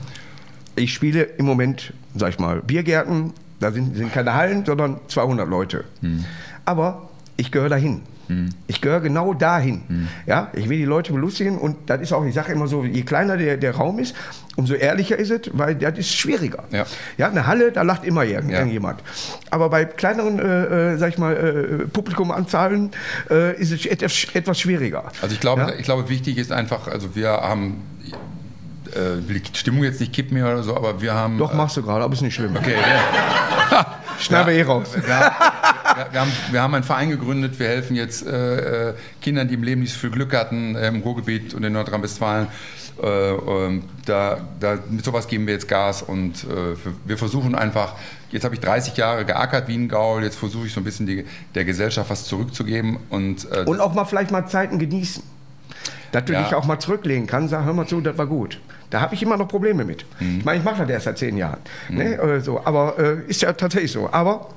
[0.75, 5.47] Ich spiele im Moment, sag ich mal, Biergärten, da sind, sind keine Hallen, sondern 200
[5.47, 5.85] Leute.
[6.01, 6.25] Hm.
[6.65, 7.10] Aber
[7.41, 8.01] ich gehöre dahin.
[8.27, 8.49] Hm.
[8.67, 9.81] Ich gehöre genau dahin.
[9.87, 10.07] Hm.
[10.27, 13.01] Ja, ich will die Leute belustigen und das ist auch, ich sage immer so, je
[13.01, 14.15] kleiner der, der Raum ist,
[14.55, 16.63] umso ehrlicher ist es, weil das ist schwieriger.
[16.71, 16.85] Ja,
[17.17, 18.99] ja eine Halle, da lacht immer irgendjemand.
[18.99, 19.05] Ja.
[19.49, 22.91] Aber bei kleineren, äh, äh, sag ich mal, äh, Publikumanzahlen
[23.29, 25.11] äh, ist es etwas, etwas schwieriger.
[25.21, 25.73] Also ich glaube, ja?
[25.73, 27.81] ich glaube, wichtig ist einfach, also wir haben
[28.95, 31.37] äh, will die Stimmung jetzt nicht kippen oder so, aber wir haben.
[31.37, 32.55] Doch, machst du gerade, aber ist nicht schlimm.
[32.55, 33.97] Okay, ja.
[34.19, 34.89] Schneiden wir eh raus.
[34.93, 35.07] Wir, wir,
[36.11, 39.63] wir, haben, wir, haben, einen Verein gegründet, wir helfen jetzt äh, äh, Kindern, die im
[39.63, 42.47] Leben nicht so viel Glück hatten, äh, im Ruhrgebiet und in Nordrhein-Westfalen.
[43.01, 47.95] Äh, ähm, da, da, mit sowas geben wir jetzt Gas und äh, wir versuchen einfach,
[48.31, 51.07] jetzt habe ich 30 Jahre geackert wie ein Gaul, jetzt versuche ich so ein bisschen
[51.07, 52.97] die, der Gesellschaft was zurückzugeben.
[53.09, 55.23] Und, und auch mal vielleicht mal Zeiten genießen.
[56.11, 56.43] Dass du ja.
[56.43, 58.59] dich auch mal zurücklegen kannst, sag, hör mal zu, das war gut.
[58.91, 60.05] Da habe ich immer noch Probleme mit.
[60.19, 60.39] Mhm.
[60.39, 61.59] Ich meine, ich mache das erst seit zehn Jahren.
[61.89, 61.97] Mhm.
[61.97, 62.41] Ne?
[62.41, 64.09] So, aber äh, ist ja tatsächlich so.
[64.11, 64.49] Aber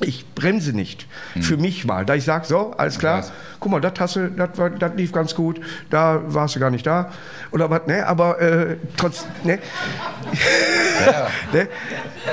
[0.00, 1.06] ich bremse nicht.
[1.34, 1.42] Mhm.
[1.42, 2.04] Für mich mal.
[2.04, 3.24] Da ich sage, so, alles klar,
[3.60, 6.86] guck mal, das, hast du, das, das lief ganz gut, da warst du gar nicht
[6.86, 7.10] da.
[7.50, 8.06] Oder was, ne?
[8.06, 9.58] Aber äh, trotz, ne?
[11.06, 11.28] Ja.
[11.52, 11.68] ne?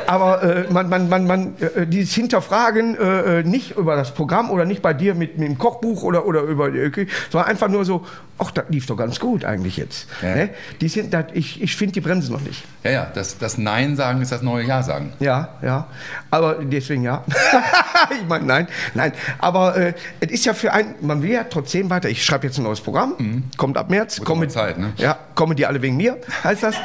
[0.08, 4.52] Aber äh, man, man, man, man äh, dieses Hinterfragen äh, äh, nicht über das Programm
[4.52, 7.86] oder nicht bei dir mit, mit dem Kochbuch oder, oder über, äh, sondern einfach nur
[7.86, 8.06] so,
[8.38, 10.08] ach, das lief doch ganz gut eigentlich jetzt.
[10.22, 10.36] Ja.
[10.36, 10.50] Ne?
[10.82, 12.64] Die sind, dat, ich ich finde die Bremse noch nicht.
[12.84, 15.14] Ja, ja, das, das Nein sagen ist das neue Ja sagen.
[15.20, 15.88] Ja, ja.
[16.32, 17.24] Aber deswegen ja.
[18.12, 19.14] ich meine, nein, nein.
[19.40, 22.10] Aber äh, es ist ja für ein, man will ja trotzdem weiter.
[22.10, 23.44] Ich schreibe jetzt ein neues Programm, mhm.
[23.58, 24.22] kommt ab März.
[24.22, 24.94] Komme, Zeit, ne?
[24.98, 26.76] Ja, kommen die alle wegen mir, heißt das.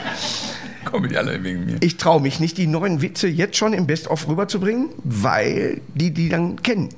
[0.85, 1.76] kommen die alle wegen mir.
[1.80, 6.28] Ich traue mich nicht, die neuen Witze jetzt schon im Best-of rüberzubringen, weil die die
[6.28, 6.88] dann kennen.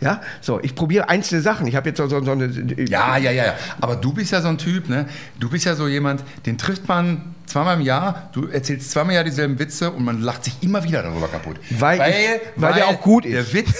[0.00, 1.66] Ja, so, ich probiere einzelne Sachen.
[1.66, 2.46] Ich habe jetzt so, so, so, eine.
[2.88, 3.54] Ja, ja, ja, ja.
[3.80, 5.06] Aber du bist ja so ein Typ, ne?
[5.40, 8.30] Du bist ja so jemand, den trifft man zweimal im Jahr.
[8.32, 11.56] Du erzählst zweimal im Jahr dieselben Witze und man lacht sich immer wieder darüber kaputt.
[11.70, 12.16] Weil, weil, ich,
[12.56, 13.52] weil, weil der auch gut ist.
[13.52, 13.74] Der Witz.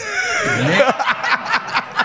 [0.67, 0.83] Nee,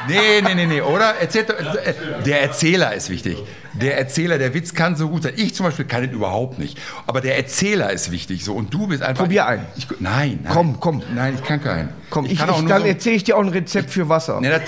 [0.08, 1.16] Nee, nee, nee, nee, oder?
[1.16, 1.94] Erzählt, äh,
[2.26, 3.38] der Erzähler ist wichtig.
[3.74, 5.34] Der Erzähler, der Witz kann so gut sein.
[5.36, 6.78] Ich zum Beispiel kann den überhaupt nicht.
[7.08, 8.46] Aber der Erzähler ist wichtig.
[8.46, 8.54] So.
[8.54, 9.24] Und du bist einfach.
[9.24, 9.66] Probier einen.
[9.76, 10.54] Ich, nein, nein.
[10.54, 11.02] Komm, komm.
[11.16, 11.90] Nein, ich kann keinen.
[12.10, 14.40] Komm, ich, ich, ich dann so, erzähle ich dir auch ein Rezept für Wasser.
[14.42, 14.62] Nee, das,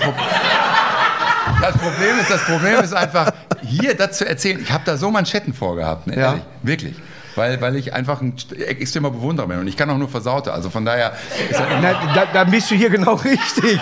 [1.60, 4.60] das, Problem ist, das Problem ist einfach, hier das zu erzählen.
[4.60, 6.08] Ich habe da so Manschetten vorgehabt.
[6.08, 6.28] Ne, ja.
[6.30, 6.96] Ehrlich, wirklich
[7.36, 10.52] weil, weil ich einfach ein extremer Bewunderer bin und ich kann auch nur Versaute.
[10.52, 11.12] Also von daher.
[11.82, 13.80] Na, da, da, bist du hier genau richtig.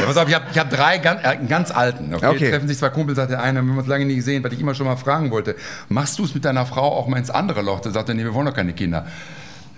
[0.00, 2.14] Ja, pass auf, ich habe hab drei ganz, äh, ganz alten.
[2.14, 2.26] Okay?
[2.26, 2.50] okay.
[2.50, 4.60] Treffen sich zwei Kumpels, sagt der eine, wir haben uns lange nie gesehen, weil ich
[4.60, 5.56] immer schon mal fragen wollte,
[5.88, 7.80] machst du es mit deiner Frau auch mal ins andere Loch?
[7.80, 9.06] Der sagte, nee, wir wollen doch keine Kinder.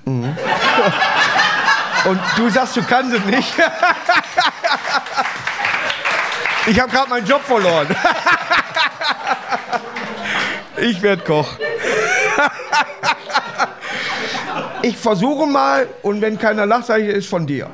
[0.05, 0.37] Mhm.
[2.05, 3.55] Und du sagst, du kannst es nicht.
[6.67, 7.87] Ich habe gerade meinen Job verloren.
[10.77, 11.57] Ich werde Koch.
[14.83, 17.71] Ich versuche mal und wenn keiner lacht, sage ich, ist von dir.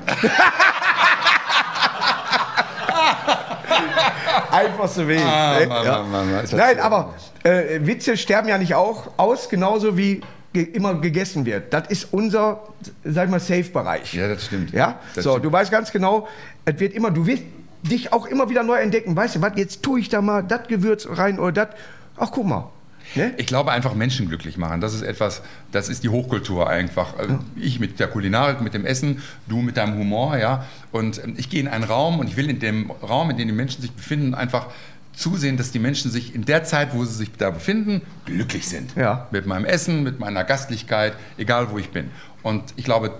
[4.66, 5.20] Einfachste Weg.
[5.24, 5.66] Ah, ne?
[5.66, 6.02] Mann, ja.
[6.02, 10.20] Mann, Mann, Nein, aber äh, Witze sterben ja nicht auch aus, genauso wie
[10.52, 11.72] ge immer gegessen wird.
[11.72, 12.62] Das ist unser,
[13.04, 14.14] sag ich mal, Safe-Bereich.
[14.14, 14.72] Ja, das stimmt.
[14.72, 15.44] Ja, das so, stimmt.
[15.46, 16.28] du weißt ganz genau,
[16.64, 17.44] es wird immer, du wirst
[17.82, 19.16] dich auch immer wieder neu entdecken.
[19.16, 21.68] Weißt du was, jetzt tue ich da mal das Gewürz rein oder das.
[22.16, 22.70] Ach, guck mal,
[23.14, 23.34] Ne?
[23.36, 24.80] Ich glaube einfach Menschen glücklich machen.
[24.80, 25.42] Das ist etwas,
[25.72, 27.16] das ist die Hochkultur einfach.
[27.18, 30.66] Also ich mit der Kulinarik, mit dem Essen, du mit deinem Humor, ja.
[30.92, 33.48] Und ähm, ich gehe in einen Raum und ich will in dem Raum, in dem
[33.48, 34.66] die Menschen sich befinden, einfach
[35.12, 38.94] zusehen, dass die Menschen sich in der Zeit, wo sie sich da befinden, glücklich sind.
[38.96, 39.28] Ja.
[39.30, 42.10] Mit meinem Essen, mit meiner Gastlichkeit, egal wo ich bin.
[42.42, 43.12] Und ich glaube,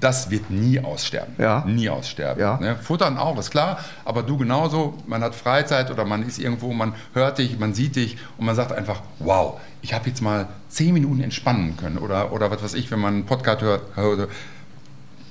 [0.00, 1.34] das wird nie aussterben.
[1.38, 1.64] Ja.
[1.66, 2.40] Nie aussterben.
[2.40, 2.58] Ja.
[2.58, 2.76] Ne?
[2.76, 4.94] Futtern auch, ist klar, aber du genauso.
[5.06, 8.54] Man hat Freizeit oder man ist irgendwo, man hört dich, man sieht dich und man
[8.54, 11.98] sagt einfach, wow, ich habe jetzt mal zehn Minuten entspannen können.
[11.98, 13.82] Oder, oder was weiß ich, wenn man einen Podcast hört,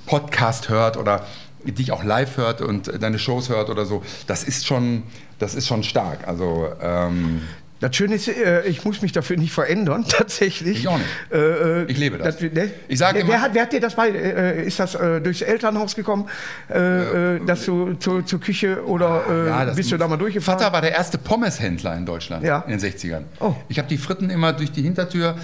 [0.06, 1.24] Podcast hört oder
[1.64, 5.02] dich auch live hört und deine Shows hört oder so, das ist schon,
[5.38, 6.26] das ist schon stark.
[6.26, 7.42] Also ähm,
[7.80, 10.80] das Schöne ist, äh, ich muss mich dafür nicht verändern, tatsächlich.
[10.80, 11.08] Ich auch nicht.
[11.32, 12.36] Äh, ich lebe das.
[12.36, 12.70] das ne?
[12.88, 15.42] Ich sage wer, wer, hat, wer hat dir das bei, äh, ist das äh, durchs
[15.42, 16.28] Elternhaus gekommen,
[16.70, 20.58] äh, äh, dass du zu, zur Küche oder ja, bist du da mal durchgefahren?
[20.58, 22.64] Vater war der erste Pommeshändler in Deutschland ja.
[22.66, 23.22] in den 60ern.
[23.40, 23.54] Oh.
[23.68, 25.36] Ich habe die Fritten immer durch die Hintertür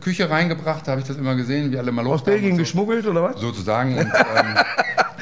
[0.00, 2.58] Küche reingebracht, da habe ich das immer gesehen, wie alle mal Aus Belgien so.
[2.58, 3.40] geschmuggelt oder was?
[3.40, 3.96] Sozusagen.
[3.98, 4.54] Und, ähm,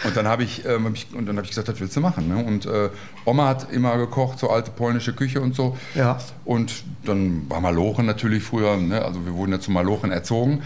[0.05, 2.29] Und dann habe ich, ähm, ich, und dann hab ich gesagt, das willst du machen.
[2.29, 2.45] Ne?
[2.45, 2.91] Und äh,
[3.25, 5.77] Oma hat immer gekocht, so alte polnische Küche und so.
[5.95, 6.19] Ja.
[6.45, 9.03] Und dann war Malochen natürlich früher, ne?
[9.03, 10.63] also wir wurden ja zu Malochen erzogen.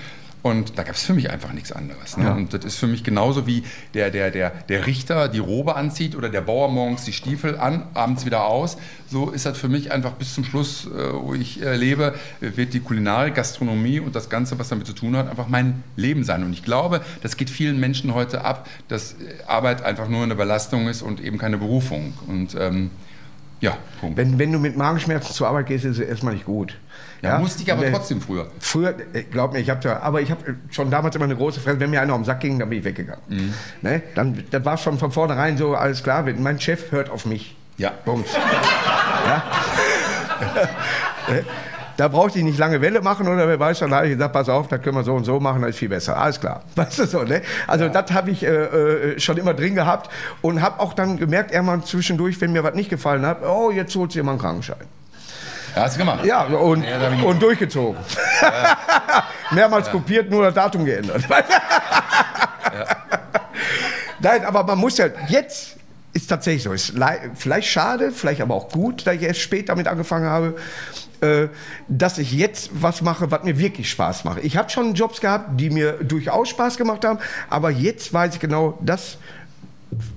[0.47, 2.17] Und da gab es für mich einfach nichts anderes.
[2.17, 2.27] Ne?
[2.27, 2.35] Ja.
[2.35, 6.15] Und das ist für mich genauso wie der, der, der, der Richter die Robe anzieht
[6.15, 8.77] oder der Bauer morgens die Stiefel an, abends wieder aus.
[9.09, 12.75] So ist das für mich einfach bis zum Schluss, äh, wo ich äh, lebe, wird
[12.75, 16.45] die Kulinarik, Gastronomie und das Ganze, was damit zu tun hat, einfach mein Leben sein.
[16.45, 19.17] Und ich glaube, das geht vielen Menschen heute ab, dass äh,
[19.49, 22.13] Arbeit einfach nur eine Belastung ist und eben keine Berufung.
[22.29, 22.93] Und ähm,
[23.61, 24.17] ja, Punkt.
[24.17, 26.77] Wenn, wenn du mit Magenschmerzen zur Arbeit gehst, ist es erstmal nicht gut.
[27.23, 28.49] Ja, musste ich aber trotzdem früher.
[28.59, 31.61] Früher, äh, glaub mir, ich habe ja, aber ich habe schon damals immer eine große
[31.61, 31.81] Fresse.
[31.81, 33.23] Wenn mir einer um den Sack ging, dann bin ich weggegangen.
[33.29, 33.55] Mhm.
[33.83, 34.03] Ne?
[34.15, 36.25] Dann, das war schon von vornherein so alles klar.
[36.39, 37.57] Mein Chef hört auf mich.
[37.79, 37.91] Ja.
[37.91, 38.29] Punkt.
[39.27, 39.43] ja?
[41.97, 44.49] da brauchte ich nicht lange Welle machen oder wer weiß, dann habe ich gesagt, pass
[44.49, 46.17] auf, da können wir so und so machen, das ist viel besser.
[46.17, 46.63] Alles klar.
[46.75, 47.43] Weißt du so, ne?
[47.67, 47.91] Also ja.
[47.91, 50.11] das habe ich äh, äh, schon immer drin gehabt
[50.43, 53.95] und habe auch dann gemerkt, irgendwann zwischendurch, wenn mir was nicht gefallen hat, oh, jetzt
[53.97, 54.77] holt sie mal einen Krankenschein.
[55.77, 56.25] Ja, hast du gemacht?
[56.25, 58.01] Ja, und, ja, und durchgezogen.
[59.51, 61.23] Mehrmals kopiert, nur das Datum geändert.
[64.19, 65.77] Nein, aber man muss ja jetzt
[66.15, 66.73] ist tatsächlich so.
[66.73, 66.95] Ist
[67.35, 70.57] vielleicht schade, vielleicht aber auch gut, da ich erst spät damit angefangen habe,
[71.21, 71.49] äh,
[71.89, 74.43] dass ich jetzt was mache, was mir wirklich Spaß macht.
[74.43, 77.19] Ich habe schon Jobs gehabt, die mir durchaus Spaß gemacht haben,
[77.51, 79.19] aber jetzt weiß ich genau, das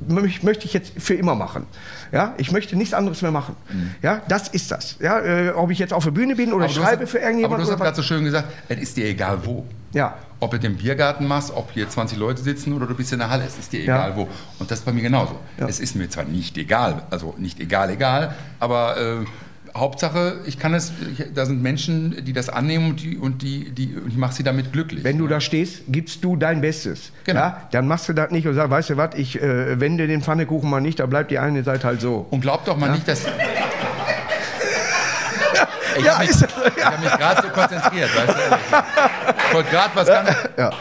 [0.07, 1.65] möchte ich jetzt für immer machen.
[2.11, 3.55] Ja, ich möchte nichts anderes mehr machen.
[3.71, 3.91] Mhm.
[4.01, 4.95] Ja, das ist das.
[4.99, 7.61] Ja, äh, ob ich jetzt auf der Bühne bin oder schreibe hast, für irgendjemanden.
[7.61, 9.65] Aber du hast gerade so schön gesagt, es ist dir egal wo.
[9.93, 10.17] Ja.
[10.39, 13.29] Ob du den Biergarten machst, ob hier 20 Leute sitzen oder du bist in der
[13.29, 14.15] Halle, es ist dir egal ja.
[14.15, 14.27] wo.
[14.57, 15.37] Und das ist bei mir genauso.
[15.57, 15.67] Ja.
[15.67, 19.25] Es ist mir zwar nicht egal, also nicht egal, egal, aber äh,
[19.75, 20.91] Hauptsache, ich kann es,
[21.33, 24.71] da sind Menschen, die das annehmen und, die, und die, die, ich mache sie damit
[24.73, 25.03] glücklich.
[25.03, 27.11] Wenn du da stehst, gibst du dein Bestes.
[27.25, 27.39] Genau.
[27.39, 27.67] Ja?
[27.71, 30.69] Dann machst du das nicht und sagst, weißt du was, ich äh, wende den Pfannekuchen
[30.69, 32.27] mal nicht, da bleibt die eine Seite halt so.
[32.29, 32.93] Und glaub doch mal ja?
[32.93, 33.25] nicht, dass...
[35.97, 36.39] Ich ja, habe mich,
[36.77, 36.91] ja.
[36.91, 38.77] hab mich gerade so konzentriert, weißt du?
[39.47, 40.29] Ich wollte gerade was ganz...
[40.55, 40.71] Ja.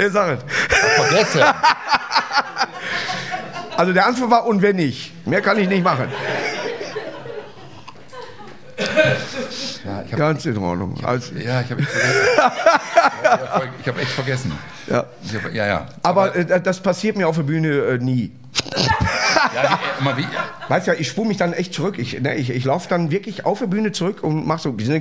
[0.00, 0.76] Der sagt es.
[0.94, 1.44] Vergesse.
[3.80, 5.26] Also der Anfang war und wenn nicht.
[5.26, 6.08] Mehr kann ich nicht machen.
[9.86, 11.02] Ja, hab, Ganz in Ordnung.
[11.02, 13.72] Also, ja, ich habe echt vergessen.
[13.80, 14.52] ich habe echt vergessen.
[14.86, 14.96] Ja.
[14.96, 15.86] Hab, ja, ja.
[16.02, 18.32] Aber, Aber äh, das passiert mir auf der Bühne äh, nie.
[19.54, 19.78] Ja,
[20.16, 20.26] wie,
[20.68, 21.98] Weißt du, ich spule mich dann echt zurück.
[21.98, 25.00] Ich, ne, ich, ich laufe dann wirklich auf der Bühne zurück und mache so, ne,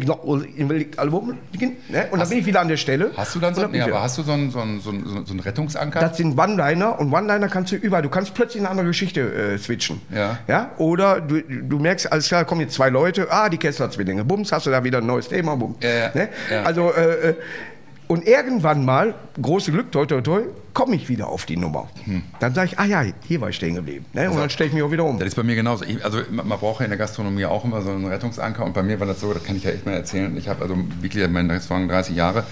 [2.11, 3.11] und dann bin ich wieder an der Stelle.
[3.15, 5.31] Hast du dann so, nee, aber hast du so einen, so, einen, so, einen, so
[5.31, 5.99] einen Rettungsanker?
[5.99, 8.01] Das sind One-Liner und One-Liner kannst du überall.
[8.01, 10.01] Du kannst plötzlich in eine andere Geschichte äh, switchen.
[10.11, 10.39] Ja.
[10.47, 10.71] ja.
[10.77, 14.65] Oder du, du merkst, alles klar, kommen jetzt zwei Leute, ah, die Kessler-Zwillinge, bums, hast
[14.65, 15.77] du da wieder ein neues Thema, bums.
[15.81, 16.11] Ja, ja.
[16.13, 16.29] Ne?
[16.63, 17.35] Also, äh, äh
[18.09, 20.41] und irgendwann mal, große Glück, toi, toi, toi,
[20.73, 21.89] komme ich wieder auf die Nummer.
[22.05, 22.23] Hm.
[22.39, 24.03] Dann sage ich, ah ja, hier war ich stehen geblieben.
[24.13, 24.21] Ne?
[24.21, 25.19] Und also, dann stelle ich mich auch wieder um.
[25.19, 25.85] Das ist bei mir genauso.
[25.85, 28.65] Ich, also man braucht ja in der Gastronomie auch immer so einen Rettungsanker.
[28.65, 30.35] Und bei mir war das so, das kann ich ja echt mal erzählen.
[30.37, 32.45] Ich habe also wirklich mein Restaurant 30 Jahre.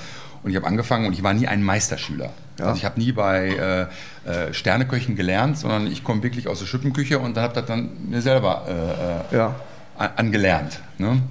[0.44, 2.30] Und ich habe angefangen und ich war nie ein Meisterschüler.
[2.60, 2.66] Ja.
[2.66, 3.88] Also ich habe nie bei
[4.26, 7.66] äh, äh, Sterneköchen gelernt, sondern ich komme wirklich aus der Schippenküche und dann habe das
[7.66, 9.56] dann mir selber äh, äh ja.
[9.98, 10.82] angelernt.
[11.00, 11.24] Ne?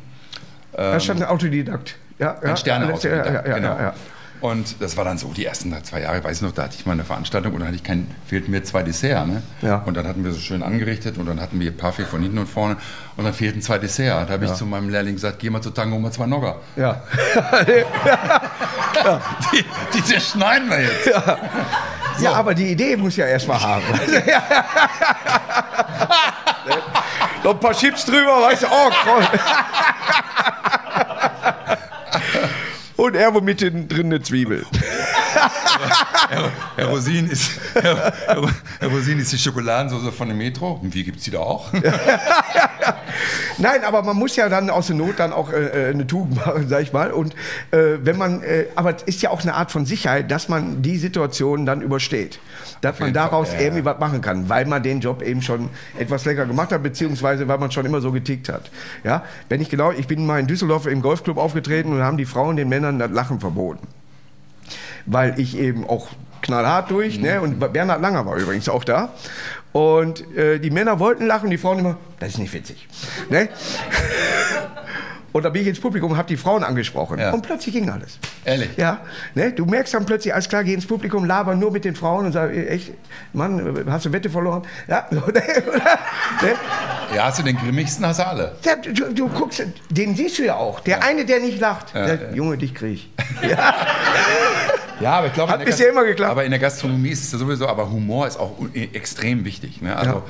[0.72, 1.96] da stand ein Autodidakt.
[2.18, 3.92] Ja, ein ja, Sterne-Autodidakt, genau.
[4.42, 6.77] Ja, und das war dann so, die ersten zwei Jahre, weiß ich noch, da hatte
[6.79, 9.27] ich mal eine Veranstaltung und dann hatte ich kein, fehlten mir zwei Dessert.
[9.27, 9.42] Ne?
[9.62, 9.83] Ja.
[9.87, 12.46] Und dann hatten wir so schön angerichtet und dann hatten wir Parfait von hinten und
[12.46, 12.77] vorne
[13.16, 14.29] und dann fehlten zwei Dessert.
[14.29, 16.61] Da habe ich zu meinem Lehrling gesagt, geh mal zu Tango, mal zwei Nogger.
[16.77, 17.03] Ja.
[19.05, 19.20] ja.
[19.53, 21.07] Die, die zerschneiden wir jetzt.
[21.07, 21.38] Ja.
[22.18, 22.25] So.
[22.25, 23.85] ja, aber die Idee muss ja erstmal haben.
[27.44, 29.31] Noch ein paar Chips drüber, weißt du, oh, Gott.
[33.16, 34.64] Irgendwo mitten drin eine Zwiebel.
[36.28, 40.72] Herr, Herr, Rosin ist, Herr, Herr, Rosin ist die Schokoladensauce von dem Metro.
[40.82, 41.72] Und wie gibt es die da auch?
[43.58, 46.36] Nein, aber man muss ja dann aus der Not dann auch äh, äh, eine Tugend
[46.36, 47.10] machen, sag ich mal.
[47.10, 47.34] Und
[47.70, 50.82] äh, wenn man, äh, aber es ist ja auch eine Art von Sicherheit, dass man
[50.82, 52.38] die Situation dann übersteht.
[52.80, 53.64] Dass man daraus Fall, ja.
[53.66, 57.48] irgendwie was machen kann, weil man den Job eben schon etwas länger gemacht hat, beziehungsweise
[57.48, 58.70] weil man schon immer so getickt hat.
[59.04, 62.26] Ja, wenn ich genau, ich bin mal in Düsseldorf im Golfclub aufgetreten und haben die
[62.26, 63.86] Frauen den Männern das Lachen verboten
[65.07, 66.09] weil ich eben auch
[66.42, 67.40] knallhart durch, ne?
[67.40, 69.11] Und Bernhard Langer war übrigens auch da.
[69.73, 72.88] Und äh, die Männer wollten lachen, die Frauen immer, das ist nicht witzig.
[73.29, 73.49] Ne?
[75.37, 77.19] Und da bin ich ins Publikum und habe die Frauen angesprochen.
[77.19, 77.31] Ja.
[77.31, 78.19] Und plötzlich ging alles.
[78.47, 78.71] Ehrlich?
[78.79, 79.01] Ja.
[79.35, 79.53] Ne?
[79.53, 82.33] Du merkst dann plötzlich, alles klar, geh ins Publikum, laber nur mit den Frauen und
[82.33, 82.95] sag, echt,
[83.35, 84.62] Mann, hast du Wette verloren?
[84.88, 85.07] Ja.
[85.11, 85.21] ne?
[85.21, 86.55] Ne?
[87.14, 88.57] Ja, hast du den grimmigsten, hast du alle.
[88.64, 90.81] Ja, du, du guckst, den siehst du ja auch.
[90.81, 91.95] Der eine, der nicht lacht.
[91.95, 93.11] der, Junge, dich krieg ich.
[93.47, 93.75] Ja,
[95.04, 96.30] aber ich glaube, Hat bisher immer geklappt.
[96.30, 98.56] Aber in der Gastronomie ist es ja sowieso, aber Humor ist auch
[98.92, 99.82] extrem wichtig.
[99.82, 99.94] Ne?
[99.96, 100.22] Also Ja.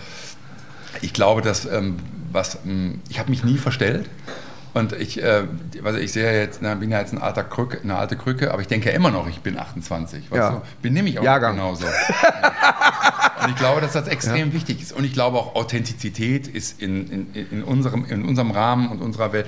[1.02, 1.96] ich glaube, dass ähm,
[2.32, 4.08] was ähm, ich habe mich nie verstellt.
[4.76, 5.44] Und ich, äh,
[5.84, 8.52] also ich sehe ja jetzt, na, bin ja jetzt ein alter Krücke, eine alte Krücke,
[8.52, 10.30] aber ich denke ja immer noch, ich bin 28.
[10.30, 10.50] Weißt Ja.
[10.50, 10.62] du?
[10.82, 11.56] Bin nämlich auch Jahrgang.
[11.56, 11.86] genauso.
[11.86, 14.92] Und ich glaube, dass das extrem wichtig ist.
[14.92, 19.32] Und ich glaube auch Authentizität ist in, in, in, unserem, in unserem Rahmen und unserer
[19.32, 19.46] Welt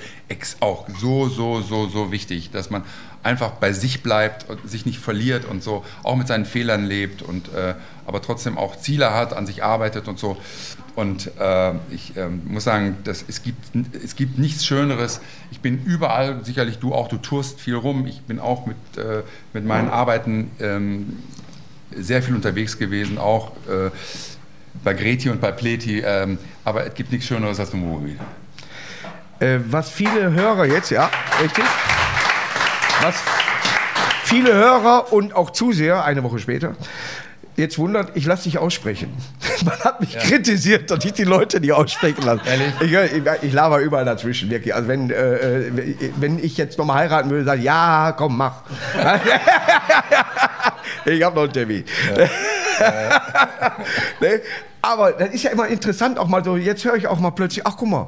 [0.61, 2.85] auch so, so, so, so wichtig, dass man
[3.23, 7.21] einfach bei sich bleibt und sich nicht verliert und so auch mit seinen Fehlern lebt
[7.21, 7.75] und äh,
[8.07, 10.38] aber trotzdem auch Ziele hat, an sich arbeitet und so.
[10.98, 13.56] Und äh, ich ähm, muss sagen, dass es, gibt,
[14.04, 15.20] es gibt nichts Schöneres.
[15.52, 18.04] Ich bin überall, sicherlich du auch, du tourst viel rum.
[18.08, 21.22] Ich bin auch mit, äh, mit meinen Arbeiten ähm,
[21.94, 23.92] sehr viel unterwegs gewesen, auch äh,
[24.82, 26.02] bei Greti und bei Pleti.
[26.04, 28.18] Ähm, aber es gibt nichts Schöneres als ein Wohnmobil.
[29.38, 31.08] Äh, was viele Hörer jetzt, ja,
[31.40, 31.64] richtig?
[33.02, 33.14] Was
[34.24, 36.74] viele Hörer und auch Zuseher, eine Woche später,
[37.56, 39.12] jetzt wundert, ich lasse dich aussprechen.
[39.64, 42.42] Man hat mich kritisiert, dass ich die Leute nicht aussprechen lasse.
[42.47, 42.73] Ehrlich?
[42.81, 44.75] Ich, ich, ich laber überall dazwischen, wirklich.
[44.75, 48.62] Also wenn, äh, äh, wenn ich jetzt nochmal heiraten würde, sage ich, ja, komm, mach.
[51.05, 51.85] ich habe noch einen Termin.
[54.21, 54.40] ne?
[54.81, 57.66] Aber das ist ja immer interessant, auch mal so, jetzt höre ich auch mal plötzlich,
[57.66, 58.07] ach guck mal,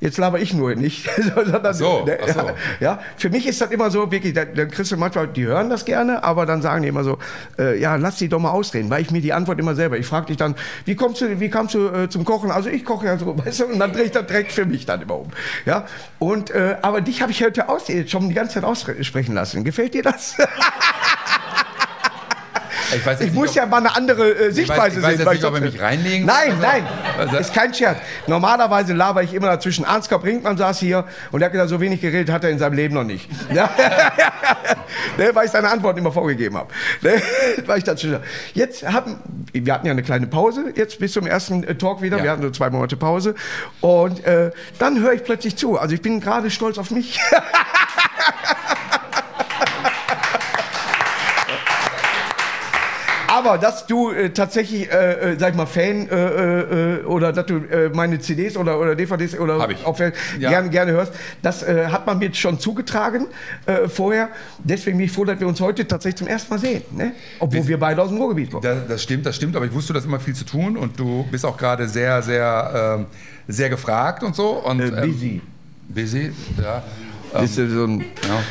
[0.00, 1.08] jetzt laber ich nur nicht.
[1.34, 2.40] Sondern, so, ne, so.
[2.40, 5.44] Ja, ja, für mich ist das immer so, wirklich, dann, dann kriegst du manchmal, die
[5.44, 7.18] hören das gerne, aber dann sagen die immer so,
[7.58, 10.06] äh, ja, lass die doch mal ausreden, weil ich mir die Antwort immer selber, ich
[10.06, 10.54] frage dich dann,
[10.84, 12.50] wie kommst du, wie kamst du äh, zum Kochen?
[12.50, 14.86] Also ich koche ja so, weißt du, und dann drehe ich das direkt für mich
[14.86, 15.30] dann immer um.
[15.64, 15.86] Ja,
[16.18, 19.64] und, äh, aber dich habe ich heute aus, schon die ganze Zeit aussprechen lassen.
[19.64, 20.36] Gefällt dir das?
[22.96, 25.20] Ich, weiß Ich nicht, muss ob- ja mal eine andere äh, Sichtweise ich weiß sehen.
[25.26, 26.86] jetzt nicht, ob er mich reinlegen Nein, nein,
[27.18, 27.98] Also- ist kein Scherz.
[28.26, 29.84] Normalerweise laber ich immer dazwischen.
[29.84, 32.74] Ansgar Brinkmann saß hier und er hat gesagt, so wenig geredet hat er in seinem
[32.74, 33.28] Leben noch nicht.
[33.52, 33.68] Ja?
[35.18, 36.72] ne, weil ich seine Antworten immer vorgegeben habe.
[37.02, 37.20] Ne?
[37.66, 38.18] Weil ich dazwischen.
[38.54, 39.16] Jetzt haben,
[39.52, 42.18] wir hatten ja eine kleine Pause, jetzt bis zum ersten äh, Talk wieder.
[42.18, 42.22] Ja.
[42.24, 43.34] Wir hatten so zwei Monate Pause.
[43.80, 45.78] Und äh, dann höre ich plötzlich zu.
[45.78, 47.18] Also ich bin gerade stolz auf mich.
[53.34, 57.46] Aber dass du äh, tatsächlich, äh, äh, sag ich mal, Fan äh, äh, oder dass
[57.46, 60.50] du äh, meine CDs oder, oder DVDs oder auch äh, Ja.
[60.50, 63.26] gerne, gerne hörst, das äh, hat man mir jetzt schon zugetragen
[63.66, 64.28] äh, vorher.
[64.58, 66.82] Deswegen bin ich froh, dass wir uns heute tatsächlich zum ersten Mal sehen.
[66.92, 67.12] Ne?
[67.40, 68.62] Obwohl wir, beide aus dem Ruhrgebiet kommen.
[68.62, 70.98] Das, das stimmt, das stimmt, aber ich wusste, du hast immer viel zu tun und
[71.00, 73.06] du bist auch gerade sehr, sehr, ähm,
[73.48, 74.50] sehr gefragt und so.
[74.64, 75.26] Und, Äh, busy.
[75.26, 75.40] Ähm,
[75.88, 76.82] busy, ja.
[77.40, 78.42] Bist du so ein, ja.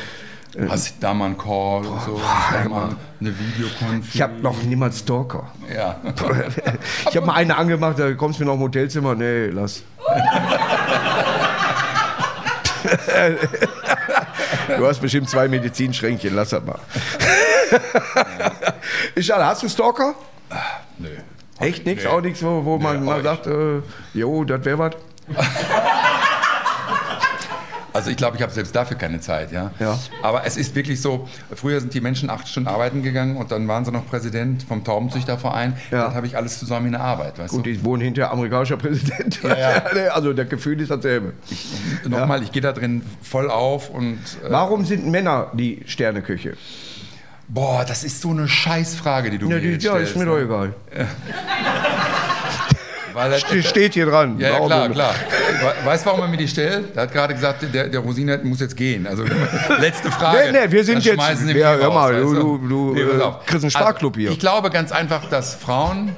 [0.70, 4.14] Hast da mal einen Call und so, da mal eine Videokonferenz.
[4.14, 5.52] ich habe noch niemals Stalker.
[5.74, 6.00] Ja.
[7.10, 9.16] Ich habe mal eine angemacht, da kommst du mir noch im Hotelzimmer.
[9.16, 9.84] Nee, lass.
[14.78, 16.80] du hast bestimmt zwei Medizinschränkchen, lass das mal.
[19.16, 20.16] Ist schade, hast du Stalker?
[20.98, 21.10] Nö.
[21.60, 22.04] Echt nichts?
[22.04, 22.10] Nee.
[22.10, 23.82] Auch nichts, wo, wo man Nee, mal auch sagt, äh,
[24.14, 24.92] jo, das wäre was?
[27.94, 29.70] Also ich glaube, ich habe selbst dafür keine Zeit, ja?
[29.80, 30.00] Ja.
[30.24, 33.68] Aber es ist wirklich so, früher sind die Menschen acht Stunden arbeiten gegangen und dann
[33.68, 35.78] waren sie noch Präsident vom Taubenzüchterverein.
[35.92, 36.06] Ja.
[36.06, 37.70] Dann habe ich alles zusammen in der Arbeit, weißt Gut, du?
[37.70, 39.40] ich wohne hinter amerikanischer Präsident.
[39.44, 39.84] ja.
[40.14, 41.34] also das Gefühl ist dasselbe.
[42.08, 44.18] Nochmal, ich gehe da drin voll auf und...
[44.44, 46.58] Äh, Warum sind Männer die Sterneköche?
[47.48, 50.14] boah, das ist so eine Scheißfrage, die du Ja, mir die, jetzt ja stellst.
[50.14, 50.32] ist mir ne?
[50.32, 50.74] doch egal.
[53.14, 54.40] Weil er, Ste- Steht hier dran.
[54.40, 55.14] ja, ja, klar, klar.
[55.62, 56.96] We- Weißt du, warum er mir die stellt?
[56.96, 59.06] Er hat gerade gesagt, der, der Rosine muss jetzt gehen.
[59.08, 59.24] Also
[59.80, 60.52] letzte Frage.
[60.52, 61.18] Nee, nee, wir sind jetzt-
[61.56, 64.32] Ja, hör mal, du- du- du, pass äh, kriegst einen Sparklub hier.
[64.32, 66.16] Ich glaube ganz einfach, dass Frauen,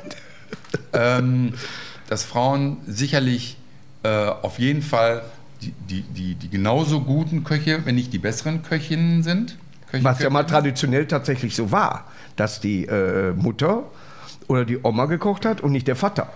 [0.93, 1.53] ähm,
[2.09, 3.57] dass Frauen sicherlich
[4.03, 5.23] äh, auf jeden Fall
[5.61, 9.57] die, die, die, die genauso guten Köche, wenn nicht die besseren Köchinnen sind.
[9.89, 13.83] Köche, Was ja mal traditionell tatsächlich so war, dass die äh, Mutter
[14.47, 16.27] oder die Oma gekocht hat und nicht der Vater.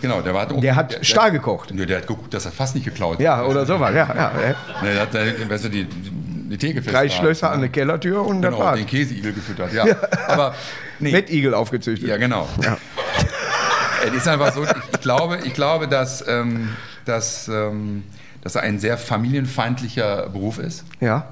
[0.00, 1.70] Genau, der, war, Der hat starr gekocht.
[1.78, 3.46] Der, der hat geguckt, dass er fast nicht geklaut Ja, hat.
[3.46, 3.92] oder sowas.
[3.94, 4.82] Ja, ja, ja.
[4.82, 7.54] Ne, der hat, der, weißt du, die, die Theke Drei Schlösser ne?
[7.54, 8.76] an der Kellertür und Genau, war's.
[8.78, 9.84] den Käseigel gefüttert, ja.
[10.28, 10.54] Aber
[10.98, 12.08] nee, Mettigel aufgezüchtet.
[12.08, 12.48] ja, genau.
[12.62, 12.76] Ja.
[14.06, 16.70] Es ist einfach so, ich, ich glaube, ich glaube dass, ähm,
[17.04, 18.04] dass, ähm,
[18.42, 20.84] dass er ein sehr familienfeindlicher Beruf ist.
[21.00, 21.28] ja.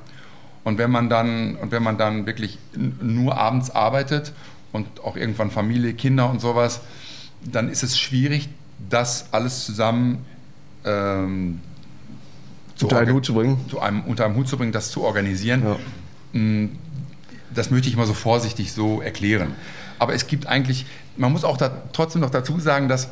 [0.64, 4.32] Und wenn man dann, und wenn man dann wirklich nur abends arbeitet
[4.70, 6.80] und auch irgendwann Familie, Kinder und sowas,
[7.42, 8.50] dann ist es schwierig,
[8.90, 10.24] das alles zusammen
[10.84, 11.60] ähm,
[12.80, 13.64] unter einen Hut zu bringen.
[13.68, 15.62] Zu einem, unter einem Hut zu bringen, das zu organisieren.
[15.64, 16.40] Ja.
[16.40, 16.78] Mm,
[17.54, 19.54] das möchte ich mal so vorsichtig so erklären.
[19.98, 20.86] Aber es gibt eigentlich,
[21.16, 23.08] man muss auch da, trotzdem noch dazu sagen, dass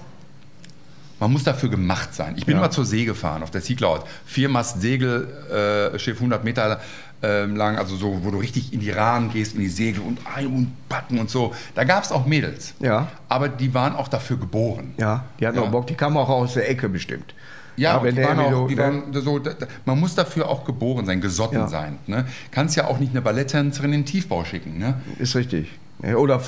[1.18, 2.34] man muss dafür gemacht sein.
[2.36, 2.60] Ich bin ja.
[2.60, 4.02] mal zur See gefahren auf der Sea Cloud.
[4.26, 6.80] Viermast Segel, äh, Schiff 100 Meter
[7.22, 10.18] äh, lang, also so, wo du richtig in die Rahmen gehst, in die Segel und
[10.34, 11.54] ein und packen und so.
[11.74, 12.74] Da gab es auch Mädels.
[12.80, 13.08] Ja.
[13.28, 14.94] Aber die waren auch dafür geboren.
[14.98, 15.62] Ja, die hatten ja.
[15.62, 15.86] auch Bock.
[15.86, 17.34] Die kamen auch aus der Ecke bestimmt.
[17.76, 19.40] Ja, ja die waren auch, die waren so,
[19.84, 21.68] man muss dafür auch geboren sein, gesotten ja.
[21.68, 21.98] sein.
[22.06, 22.26] Ne?
[22.50, 24.78] Kannst ja auch nicht eine Balletttänzerin in den Tiefbau schicken.
[24.78, 25.00] Ne?
[25.18, 25.70] Ist richtig.
[26.02, 26.42] Oder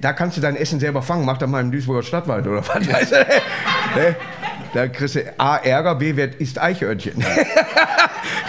[0.00, 2.92] da kannst du dein Essen selber fangen, mach doch mal im Duisburger Stadtwald oder was.
[2.92, 3.16] Weißt du?
[4.74, 7.14] Da kriegst du A, Ärger, B, wer isst Eichhörnchen.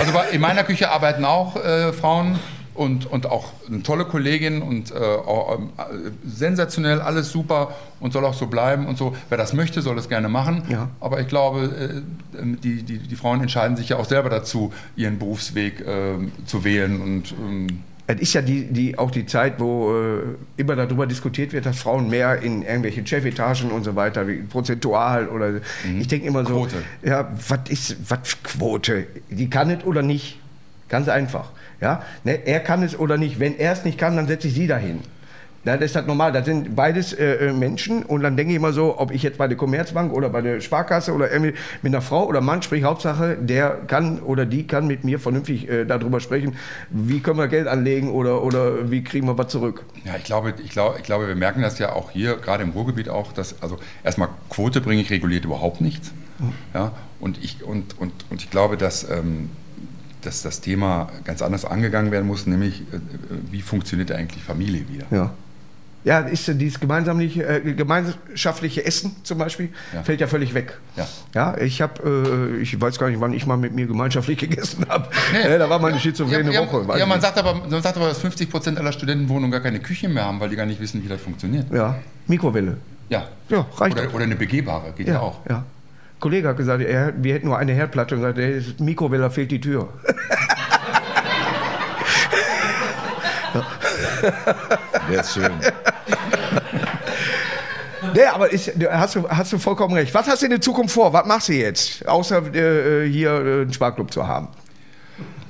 [0.05, 2.39] Also in meiner Küche arbeiten auch äh, Frauen
[2.75, 5.93] und, und auch eine tolle Kollegin und äh, auch, äh,
[6.25, 9.15] sensationell, alles super und soll auch so bleiben und so.
[9.29, 10.63] Wer das möchte, soll das gerne machen.
[10.69, 10.89] Ja.
[10.99, 12.03] Aber ich glaube,
[12.35, 16.63] äh, die, die, die Frauen entscheiden sich ja auch selber dazu, ihren Berufsweg äh, zu
[16.63, 20.21] wählen und ähm, es ist ja die, die, auch die Zeit, wo äh,
[20.57, 25.27] immer darüber diskutiert wird, dass Frauen mehr in irgendwelchen Chefetagen und so weiter, wie prozentual
[25.27, 25.51] oder.
[25.51, 26.01] Mhm.
[26.01, 26.75] Ich denke immer so, Quote.
[27.03, 29.07] ja, was ist, was Quote?
[29.29, 30.39] Die kann es oder nicht?
[30.87, 31.49] Ganz einfach.
[31.81, 32.03] Ja?
[32.23, 33.39] Ne, er kann es oder nicht.
[33.39, 34.99] Wenn er es nicht kann, dann setze ich sie dahin.
[35.65, 36.31] Ja, das ist halt normal.
[36.31, 38.03] Das sind beides äh, äh, Menschen.
[38.03, 40.61] Und dann denke ich immer so, ob ich jetzt bei der Commerzbank oder bei der
[40.61, 45.03] Sparkasse oder mit einer Frau oder Mann sprich, Hauptsache, der kann oder die kann mit
[45.03, 46.55] mir vernünftig äh, darüber sprechen,
[46.91, 49.83] wie können wir Geld anlegen oder, oder wie kriegen wir was zurück.
[50.03, 52.69] Ja, ich glaube, ich, glaube, ich glaube, wir merken das ja auch hier, gerade im
[52.69, 56.13] Ruhrgebiet auch, dass, also erstmal Quote bringe ich reguliert überhaupt nichts.
[56.73, 59.09] Ja, und, ich, und, und, und ich glaube, dass.
[59.09, 59.49] Ähm,
[60.21, 62.99] dass das Thema ganz anders angegangen werden muss, nämlich äh,
[63.51, 65.05] wie funktioniert eigentlich Familie wieder?
[65.11, 65.35] Ja.
[66.05, 70.03] Ja, ist dieses gemeinschaftliche, äh, gemeinschaftliche Essen zum Beispiel, ja.
[70.03, 70.77] fällt ja völlig weg.
[70.95, 74.37] Ja, ja ich habe, äh, ich weiß gar nicht, wann ich mal mit mir gemeinschaftlich
[74.47, 75.09] gegessen habe.
[75.33, 75.49] Nee.
[75.49, 76.85] Ja, da war meine schizophrene ja, Woche.
[76.99, 80.07] Ja, man sagt, aber, man sagt aber, dass 50 Prozent aller Studentenwohnungen gar keine Küche
[80.07, 81.73] mehr haben, weil die gar nicht wissen, wie das funktioniert.
[81.73, 81.95] Ja,
[82.27, 82.77] Mikrowelle.
[83.09, 85.39] Ja, ja reicht oder, oder eine begehbare, geht ja, auch.
[85.49, 85.57] Ja.
[85.57, 89.49] Ein Kollege hat gesagt, er, wir hätten nur eine Herdplatte und gesagt, der Mikrowelle fehlt
[89.49, 89.89] die Tür.
[95.09, 95.51] Der ist schön.
[98.13, 100.13] Nee, aber ist, hast, du, hast du vollkommen recht.
[100.13, 101.11] Was hast du in der Zukunft vor?
[101.11, 102.07] Was machst du jetzt?
[102.07, 104.47] Außer äh, hier äh, einen Sparklub zu haben.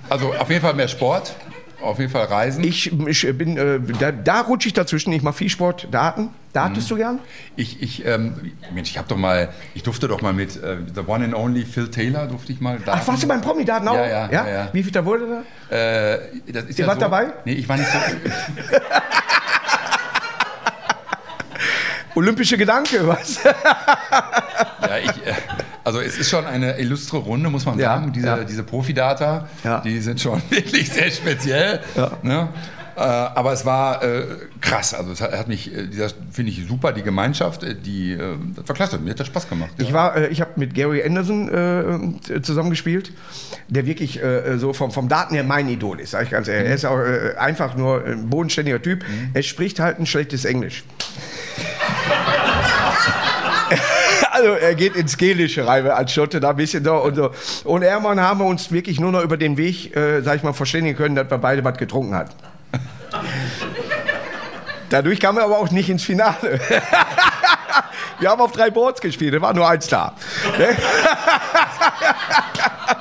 [0.10, 1.36] Also auf jeden Fall mehr Sport,
[1.82, 2.64] auf jeden Fall Reisen.
[2.64, 5.12] Ich, ich bin, äh, da, da rutsche ich dazwischen.
[5.14, 6.30] Ich mache viel Sport, Daten.
[6.54, 6.90] Datest mhm.
[6.90, 7.20] du gern?
[7.56, 11.02] Ich, ich, ähm, Mensch, ich habe doch mal, ich durfte doch mal mit äh, The
[11.06, 13.00] One and Only Phil Taylor, durfte ich mal daten.
[13.04, 13.96] Ach, warst du beim Promi-Daten auch?
[13.96, 15.76] Ja, ja, ja, ja, Wie viel da wurde da?
[15.76, 17.34] Äh, das ist Ihr ja wart so, dabei?
[17.44, 17.98] Nee, ich war nicht so.
[22.16, 23.44] Olympische Gedanke, was?
[23.44, 25.34] ja, ich, äh,
[25.84, 28.06] also es ist schon eine illustre Runde, muss man sagen.
[28.06, 28.44] Ja, diese, ja.
[28.44, 29.82] diese Profidata, ja.
[29.82, 31.82] die sind schon wirklich sehr speziell.
[32.24, 32.50] Ne?
[32.96, 34.26] Äh, aber es war äh,
[34.62, 34.94] krass.
[34.94, 35.90] Also es hat, hat mich, äh,
[36.32, 39.00] finde ich super, die Gemeinschaft, äh, die das war klasse.
[39.00, 39.72] Mir hat das Spaß gemacht.
[39.78, 43.12] Ich war, ich habe mit Gary Anderson zusammengespielt,
[43.68, 44.20] der wirklich
[44.58, 46.66] so vom, vom Daten her mein Idol ist, sage ich ganz ehrlich.
[46.66, 46.70] Mhm.
[46.70, 49.04] Er ist auch einfach nur ein bodenständiger Typ.
[49.04, 49.32] Mhm.
[49.34, 50.84] Er spricht halt ein schlechtes Englisch.
[54.46, 57.32] Also er geht ins Gelische rein als Schotte da ein bisschen da und so.
[57.64, 60.54] Und Ermann haben wir uns wirklich nur noch über den Weg, äh, sag ich mal,
[60.54, 62.34] verständigen können, dass wir beide was getrunken hatten.
[64.90, 66.36] Dadurch kamen wir aber auch nicht ins Finale.
[68.20, 70.16] wir haben auf drei Boards gespielt, da war nur eins da.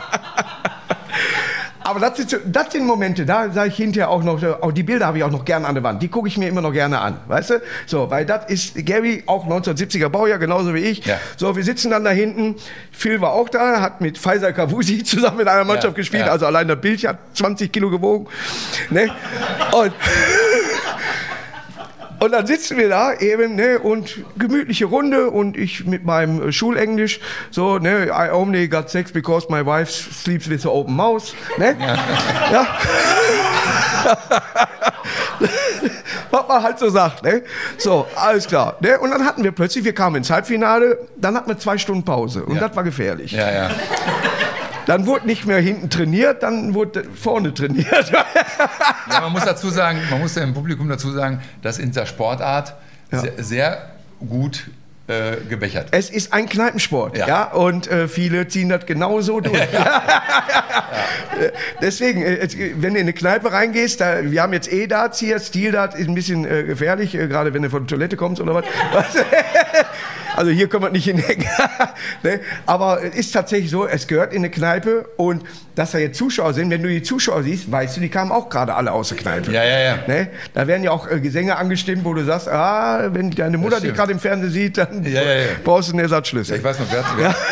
[1.84, 5.06] Aber das sind, das sind Momente, da sage ich hinterher auch noch, auch die Bilder
[5.06, 6.02] habe ich auch noch gerne an der Wand.
[6.02, 7.62] Die gucke ich mir immer noch gerne an, weißt du?
[7.86, 11.04] So, weil das ist Gary, auch 1970er Baujahr, genauso wie ich.
[11.04, 11.20] Ja.
[11.36, 12.56] So, wir sitzen dann da hinten.
[12.90, 16.26] Phil war auch da, hat mit Faisal Kavusi zusammen in einer Mannschaft ja, gespielt.
[16.26, 16.32] Ja.
[16.32, 18.28] Also allein der Bild hat 20 Kilo gewogen.
[18.88, 19.10] Ne?
[19.72, 19.92] Und
[22.24, 27.20] und dann sitzen wir da eben ne, und gemütliche Runde und ich mit meinem Schulenglisch
[27.50, 31.34] so, ne, I only got sex because my wife sleeps with an open mouth.
[31.58, 31.76] Ne?
[31.78, 31.98] Ja.
[32.52, 32.66] ja.
[36.30, 37.42] Was man halt so sagt, ne?
[37.76, 38.76] So, alles klar.
[38.80, 38.98] Ne?
[38.98, 42.44] Und dann hatten wir plötzlich, wir kamen ins Halbfinale, dann hatten wir zwei Stunden Pause
[42.44, 42.66] und ja.
[42.66, 43.32] das war gefährlich.
[43.32, 43.70] Ja, ja.
[44.86, 48.10] Dann wurde nicht mehr hinten trainiert, dann wurde vorne trainiert.
[49.10, 52.06] ja, man muss dazu sagen, man muss ja im Publikum dazu sagen, dass in der
[52.06, 52.74] Sportart
[53.10, 53.18] ja.
[53.18, 53.90] sehr, sehr,
[54.28, 54.68] gut
[55.06, 55.88] äh, gebechert.
[55.90, 57.44] Es ist ein Kneipensport, ja, Ja.
[57.52, 59.58] und äh, viele ziehen das genauso durch.
[61.82, 65.18] Deswegen, äh, jetzt, äh, wenn du in eine Kneipe reingehst, da, wir haben jetzt E-Darts
[65.18, 68.40] hier, Stil-Dart ist ein bisschen äh, gefährlich, äh, gerade wenn du von der Toilette kommst
[68.40, 68.64] oder was.
[70.36, 71.46] Also hier können wir nicht hinhängen.
[72.22, 72.40] ne?
[72.66, 76.52] Aber es ist tatsächlich so, es gehört in eine Kneipe und dass da jetzt Zuschauer
[76.54, 79.18] sind, wenn du die Zuschauer siehst, weißt du, die kamen auch gerade alle aus der
[79.18, 79.52] Kneipe.
[79.52, 79.98] Ja, ja, ja.
[80.06, 80.28] Ne?
[80.52, 83.94] Da werden ja auch äh, Gesänge angestimmt, wo du sagst, ah, wenn deine Mutter dich
[83.94, 85.46] gerade im Fernsehen sieht, dann Ja, ja, ja.
[85.62, 86.56] brauchst du einen Ersatzschlüssel.
[86.58, 87.34] Ich weiß noch, wer, wer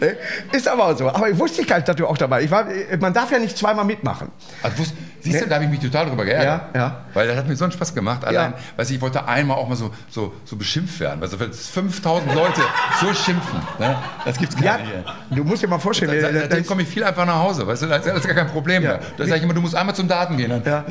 [0.00, 0.16] Ne?
[0.52, 1.08] Ist aber auch so.
[1.08, 2.68] Aber ich wusste gar nicht, dass du auch dabei ich war.
[2.70, 4.30] äh, Man darf ja nicht zweimal mitmachen.
[4.62, 4.84] Also,
[5.32, 6.74] siehst du, da habe ich mich total drüber geärgert.
[6.74, 6.96] Ja, ja.
[7.14, 8.24] Weil das hat mir so einen Spaß gemacht.
[8.24, 8.58] Allein, Ja.
[8.76, 11.22] weiß ich, ich wollte einmal auch mal so, so, so beschimpft werden.
[11.22, 12.60] Also, wenn 5000 Leute
[13.00, 13.96] so schimpfen, ne?
[14.24, 14.90] das gibt's gar nicht.
[15.30, 17.38] du musst dir mal vorstellen, Da, äh, da, da dann komme ich viel einfach nach
[17.42, 19.00] Hause, weißt du, das ist gar kein Problem mehr.
[19.16, 20.62] Da sage ich immer, du musst einmal zum Daten gehen.
[20.64, 20.84] Ja.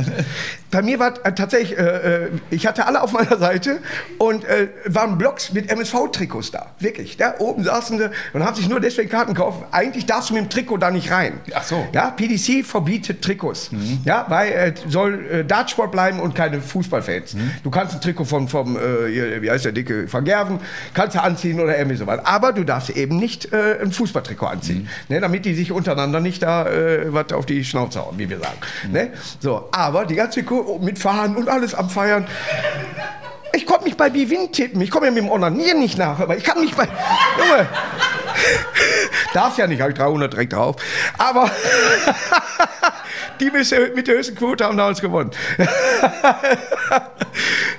[0.71, 3.79] Bei mir war äh, tatsächlich, äh, äh, ich hatte alle auf meiner Seite
[4.17, 6.67] und äh, waren Blogs mit MSV-Trikots da.
[6.79, 7.17] Wirklich.
[7.17, 9.63] Da oben saßen sie und haben sich nur deswegen Karten gekauft.
[9.71, 11.39] Eigentlich darfst du mit dem Trikot da nicht rein.
[11.55, 11.77] Ach so.
[11.77, 11.87] Mhm.
[11.93, 13.69] Ja, PDC verbietet Trikots.
[14.03, 17.33] Ja, weil äh, soll äh, Dartsport bleiben und keine Fußballfans.
[17.33, 17.51] Mhm.
[17.63, 20.59] Du kannst ein Trikot vom, vom äh, wie heißt der dicke, Vergerven,
[20.93, 22.19] kannst du anziehen oder irgendwie sowas.
[22.23, 24.89] Aber du darfst eben nicht äh, ein Fußballtrikot anziehen.
[25.07, 25.15] Mhm.
[25.15, 28.39] Ne, damit die sich untereinander nicht da äh, was auf die Schnauze hauen, wie wir
[28.39, 28.57] sagen.
[28.87, 28.93] Mhm.
[28.93, 29.09] Ne?
[29.39, 32.25] So, aber die ganze Crew mit Fahren und alles am Feiern.
[33.53, 34.81] Ich konnte mich bei Bivin tippen.
[34.81, 36.83] Ich komme ja mit dem Onanieren nicht nach, aber ich kann mich bei.
[37.37, 37.67] Junge!
[39.33, 40.75] Darf ja nicht, habe ich 300 direkt drauf.
[41.17, 41.49] Aber
[43.39, 45.31] die mit der höchsten Quote haben damals gewonnen.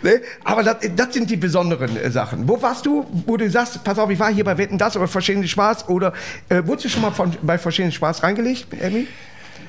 [0.03, 0.21] ne?
[0.45, 2.49] Aber das, das sind die besonderen äh, Sachen.
[2.49, 5.09] Wo warst du, wo du sagst, pass auf, ich war hier bei Wetten, das oder
[5.09, 5.89] Verschiedene Spaß?
[5.89, 6.13] Oder
[6.49, 9.07] äh, wurdest du schon mal von, bei Verschiedene Spaß reingelegt, Emmy?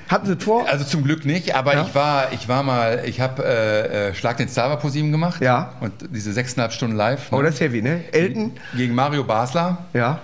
[0.10, 0.68] Hatten sie es vor?
[0.68, 1.84] Also zum Glück nicht, aber Ja.
[1.84, 5.40] ich war, ich war mal, ich habe äh, äh, Schlag den Star bei ProSieben gemacht.
[5.42, 5.74] Ja.
[5.82, 7.28] Und diese sechseinhalb Stunden live.
[7.32, 7.44] Oh, ne?
[7.44, 8.04] das ist heavy, ne?
[8.12, 8.54] Elton?
[8.76, 9.86] Gegen Mario Basler.
[9.94, 10.20] Ja.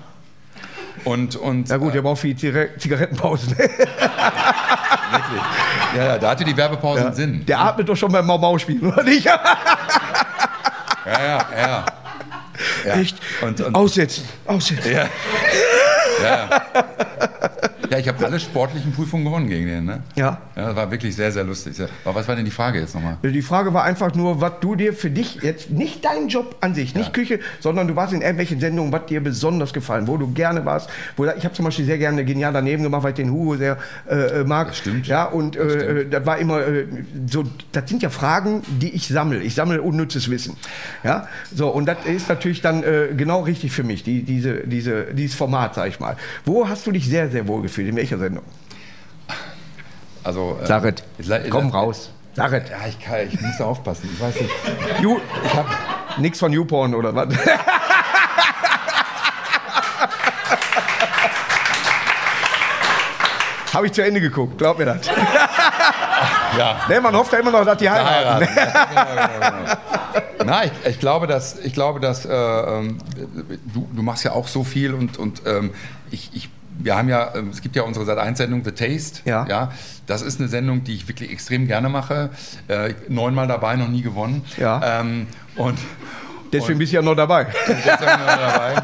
[1.06, 3.56] Und, und Na gut, der braucht viel Ziga- Zigarettenpausen.
[5.96, 7.46] ja, ja, da hatte die Werbepause einen Sinn.
[7.46, 9.28] Der atmet doch schon beim Mau-Mau-Spielen, oder nicht?
[11.08, 11.86] Ja, ja, ja.
[12.84, 12.94] ja.
[12.96, 13.18] Echt?
[13.42, 14.92] Und, und, Aussetzen, aussetzen.
[14.92, 15.06] ja.
[16.24, 16.50] ja.
[17.90, 19.86] Ja, ich habe alle sportlichen Prüfungen gewonnen gegen den.
[19.86, 20.04] Ne?
[20.16, 20.42] Ja.
[20.56, 21.76] Ja, das war wirklich sehr, sehr lustig.
[22.04, 23.18] Aber was war denn die Frage jetzt nochmal?
[23.24, 26.74] Die Frage war einfach nur, was du dir für dich jetzt, nicht dein Job an
[26.74, 30.32] sich, nicht Küche, sondern du warst in irgendwelchen Sendungen, was dir besonders gefallen, wo du
[30.32, 30.90] gerne warst.
[31.18, 33.78] Wo, ich habe zum Beispiel sehr gerne genial daneben gemacht, weil ich den Hugo sehr
[34.10, 34.68] äh, äh, mag.
[34.70, 35.08] Das stimmt.
[35.08, 36.86] Ja, und Das äh, äh, das war immer äh,
[37.28, 39.40] so, das sind ja Fragen, die ich sammle.
[39.42, 40.56] Ich sammle unnützes Wissen.
[41.04, 45.14] Ja, so, und das ist natürlich dann äh, genau richtig für mich, die, diese, diese,
[45.14, 46.16] dieses Format, sag ich mal.
[46.46, 47.75] Wo hast du dich sehr, sehr wohl gefühlt?
[47.78, 48.44] In welcher Sendung?
[50.24, 52.12] Also, äh, la- Komm raus.
[52.34, 52.38] Es.
[52.38, 52.50] Ja,
[52.88, 54.10] ich, kann, ich muss aufpassen.
[54.14, 54.52] Ich weiß nicht.
[55.02, 55.68] You, ich hab
[56.18, 57.28] nix von YouPorn oder was?
[63.74, 65.02] Habe ich zu Ende geguckt, glaub mir das.
[66.58, 66.80] Ja.
[66.88, 68.48] Ne, man hofft ja immer noch, dass die heiraten.
[68.48, 68.48] heiraten.
[68.56, 69.74] genau, genau, genau.
[70.46, 73.00] Na, ich, ich glaube, dass, ich glaube, dass äh, ähm,
[73.74, 75.74] du, du machst ja auch so viel und, und ähm,
[76.12, 76.50] ich, ich,
[76.80, 79.22] wir haben ja, ähm, es gibt ja unsere Sat 1 Sendung The Taste.
[79.26, 79.46] Ja.
[79.48, 79.72] ja.
[80.08, 82.30] Das ist eine Sendung, die ich wirklich extrem gerne mache.
[82.68, 84.44] Äh, neunmal dabei, noch nie gewonnen.
[84.58, 85.00] Ja.
[85.02, 85.78] Ähm, und
[86.54, 87.48] Deswegen bist du ja noch dabei.
[87.66, 88.76] Sind wir dabei.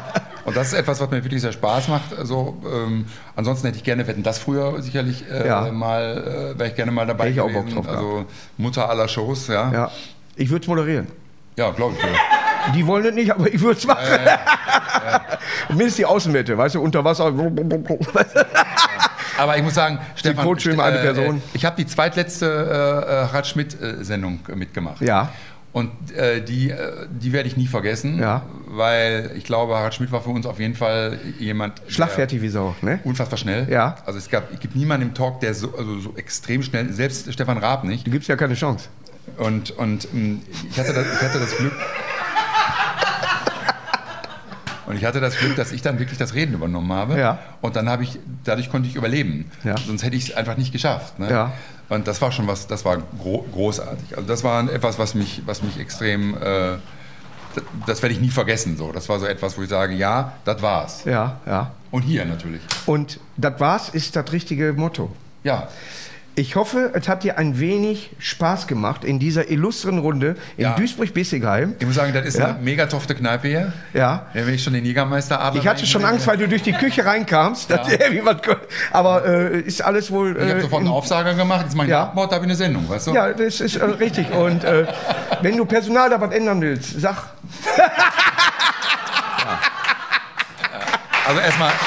[0.44, 2.16] Und das ist etwas, was mir wirklich sehr Spaß macht.
[2.18, 5.70] Also, ähm, ansonsten hätte ich gerne Wetten, das früher sicherlich äh, Ja.
[5.70, 7.74] mal, äh, wäre ich gerne mal dabei Hätte ich auch gewesen.
[7.76, 8.26] Bock drauf Also
[8.58, 9.54] Mutter aller Shows, ja.
[9.54, 9.90] Ja, Ja.
[10.34, 11.06] Ich würde es moderieren.
[11.54, 12.02] glaube ich.
[12.02, 12.08] Ja.
[12.74, 14.04] Die wollen es nicht, aber ich würde es machen.
[15.68, 17.32] Und mindestens die Außenwette, weißt du, unter Wasser.
[19.38, 21.42] Aber ich muss sagen, Stefan, äh, Person.
[21.54, 25.00] ich habe die zweitletzte äh, äh, Harald Schmidt-Sendung mitgemacht.
[25.00, 25.30] Ja.
[25.72, 28.42] Und äh, die, äh, die werde ich nie vergessen, Ja.
[28.66, 31.80] weil ich glaube, Harald Schmidt war für uns auf jeden Fall jemand.
[31.88, 33.00] Schlagfertig wie Sau, ne?
[33.04, 33.66] Unfassbar schnell.
[33.70, 33.96] Ja.
[34.04, 37.32] Also es gab, es gibt niemanden im Talk, der so, also so extrem schnell, selbst
[37.32, 38.06] Stefan Raab nicht.
[38.06, 38.90] Du gibst ja keine Chance.
[39.38, 40.40] Und, und mh,
[40.70, 41.72] ich, hatte das, ich hatte das Glück.
[44.86, 47.18] Und ich hatte das Glück, dass ich dann wirklich das Reden übernommen habe.
[47.18, 47.38] Ja.
[47.60, 49.50] Und dann habe ich, dadurch konnte ich überleben.
[49.64, 49.76] Ja.
[49.76, 51.18] Sonst hätte ich es einfach nicht geschafft.
[51.18, 51.30] Ne?
[51.30, 51.52] Ja.
[51.88, 54.16] Und das war schon was, das war gro großartig.
[54.16, 56.78] Also das war etwas, was mich, was mich extrem, äh,
[57.54, 58.76] das, das werde ich nie vergessen.
[58.76, 58.92] So.
[58.92, 61.04] Das war so etwas, wo ich sage, ja, das war's.
[61.04, 61.72] Ja, ja.
[61.90, 62.62] Und hier natürlich.
[62.86, 65.14] Und das war's, ist das richtige Motto.
[65.44, 65.68] Ja.
[66.34, 70.74] Ich hoffe, es hat dir ein wenig Spaß gemacht in dieser illustren Runde in Ja.
[70.76, 71.74] Duisburg-Bissigheim.
[71.78, 72.46] Ich muss sagen, das ist Ja.
[72.46, 73.74] eine mega tofte Kneipe hier.
[73.92, 74.28] Ja.
[74.32, 77.04] Ja, wenn ich schon den Jägermeister Ich hatte schon Angst, weil du durch die Küche
[77.04, 77.68] reinkamst.
[77.68, 78.54] ko-
[78.92, 80.34] aber äh, ist alles wohl.
[80.34, 82.04] Ich habe äh, sofort in- einen Aufsager gemacht, jetzt mache ich Ja.
[82.04, 83.12] Abmord, da habe ich eine Sendung, weißt du?
[83.14, 84.30] Ja, das ist äh, richtig.
[84.32, 84.86] Und äh,
[85.42, 87.24] wenn du Personal da was ändern willst, sag.
[91.26, 91.72] Also erstmal.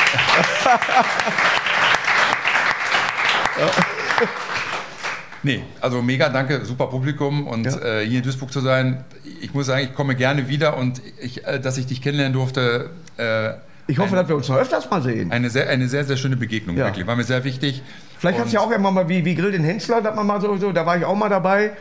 [5.46, 7.78] Nee, also mega danke, super Publikum und Ja.
[8.00, 9.04] äh, hier in Duisburg zu sein.
[9.42, 12.90] Ich muss sagen, ich komme gerne wieder und ich, äh, dass ich dich kennenlernen durfte,
[13.18, 13.52] äh,
[13.88, 15.32] Ich hoffe, dass wir uns noch öfters mal sehen.
[15.32, 16.86] eine sehr, eine sehr, sehr schöne Begegnung, Ja.
[16.86, 17.06] wirklich.
[17.06, 17.84] War mir sehr wichtig.
[18.18, 20.42] Vielleicht hast du ja auch immer mal wie, wie Grill den Hensler, dass man mal
[20.42, 21.74] so, so, da war ich auch mal dabei.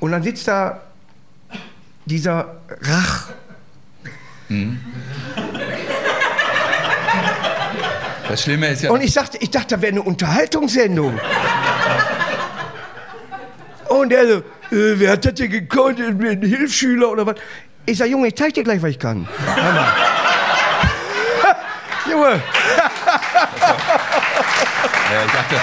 [0.00, 0.80] Und dann sitzt da
[2.06, 3.28] dieser Rach.
[8.28, 11.18] Das Schlimme ist ja, Und ich sagte, ich dachte, da wäre eine Unterhaltungssendung.
[13.90, 16.00] Und er so, äh, wer hat das denn gekonnt?
[16.00, 17.34] Ein Hilfsschüler oder was?
[17.86, 19.26] Ich sag, Junge, ich zeig dir gleich, was ich kann.
[19.54, 19.92] Hör mal.
[22.10, 22.40] Junge,
[25.10, 25.56] äh, ich, dachte,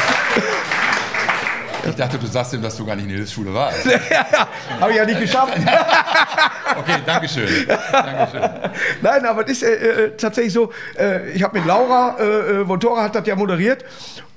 [1.88, 3.86] ich dachte, du sagst ihm, dass du gar nicht in der Hilfsschule warst.
[4.80, 5.54] habe ich ja nicht geschafft.
[6.88, 7.48] Okay, Dankeschön.
[7.92, 8.42] Dankeschön.
[9.02, 12.24] Nein, aber es ist äh, äh, tatsächlich so, äh, ich habe mit Laura, äh,
[12.62, 13.84] äh, Vontora hat das ja moderiert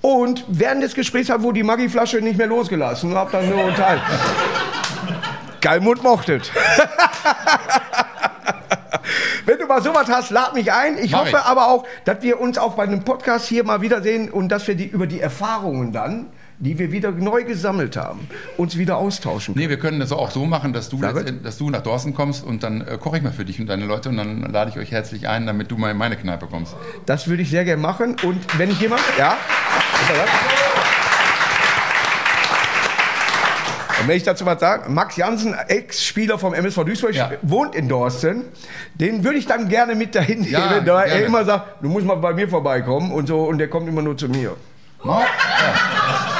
[0.01, 3.65] und während des Gesprächs hat wohl die Maggi-Flasche nicht mehr losgelassen und hab dann nur
[3.65, 4.03] unterhalten.
[5.61, 6.51] Geilmund mochtet.
[9.47, 10.97] Wenn du mal sowas hast, lad mich ein.
[10.99, 11.37] Ich Mach hoffe ich.
[11.37, 14.75] aber auch, dass wir uns auch bei einem Podcast hier mal wiedersehen und dass wir
[14.75, 16.27] die, über die Erfahrungen dann,
[16.61, 19.55] die wir wieder neu gesammelt haben, uns wieder austauschen.
[19.57, 21.01] Nee, wir können das auch so machen, dass du,
[21.43, 23.87] dass du nach Dorsten kommst und dann äh, koche ich mal für dich und deine
[23.87, 26.77] Leute und dann lade ich euch herzlich ein, damit du mal in meine Kneipe kommst.
[27.07, 28.17] Das würde ich sehr gerne machen.
[28.23, 29.01] Und wenn ich jemand.
[29.19, 29.39] Ja?
[34.01, 37.31] Und wenn ich dazu was sage, Max Jansen, Ex-Spieler vom MSV Duisburg, Ja.
[37.43, 38.45] wohnt in Dorsten.
[38.95, 42.07] Den würde ich dann gerne mit dahin Ja, nehmen, da er immer sagt, du musst
[42.07, 43.43] mal bei mir vorbeikommen und so.
[43.45, 44.57] Und der kommt immer nur zu mir.
[45.05, 45.21] Ma?
[45.21, 45.27] Ja.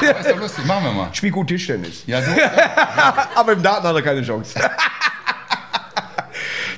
[0.01, 0.11] Ja.
[0.11, 1.09] Ist doch lustig, machen wir mal.
[1.13, 2.03] Spiel gut Tischtennis.
[2.05, 2.31] Ja, so,
[3.35, 4.59] Aber im Daten hat er keine Chance.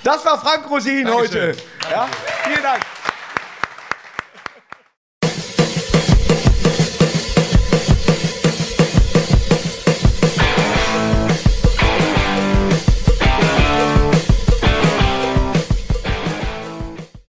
[0.03, 1.49] das war Frank Rosin Dankeschön.
[1.49, 1.57] heute.
[1.91, 2.07] Ja?
[2.43, 2.81] Vielen Dank.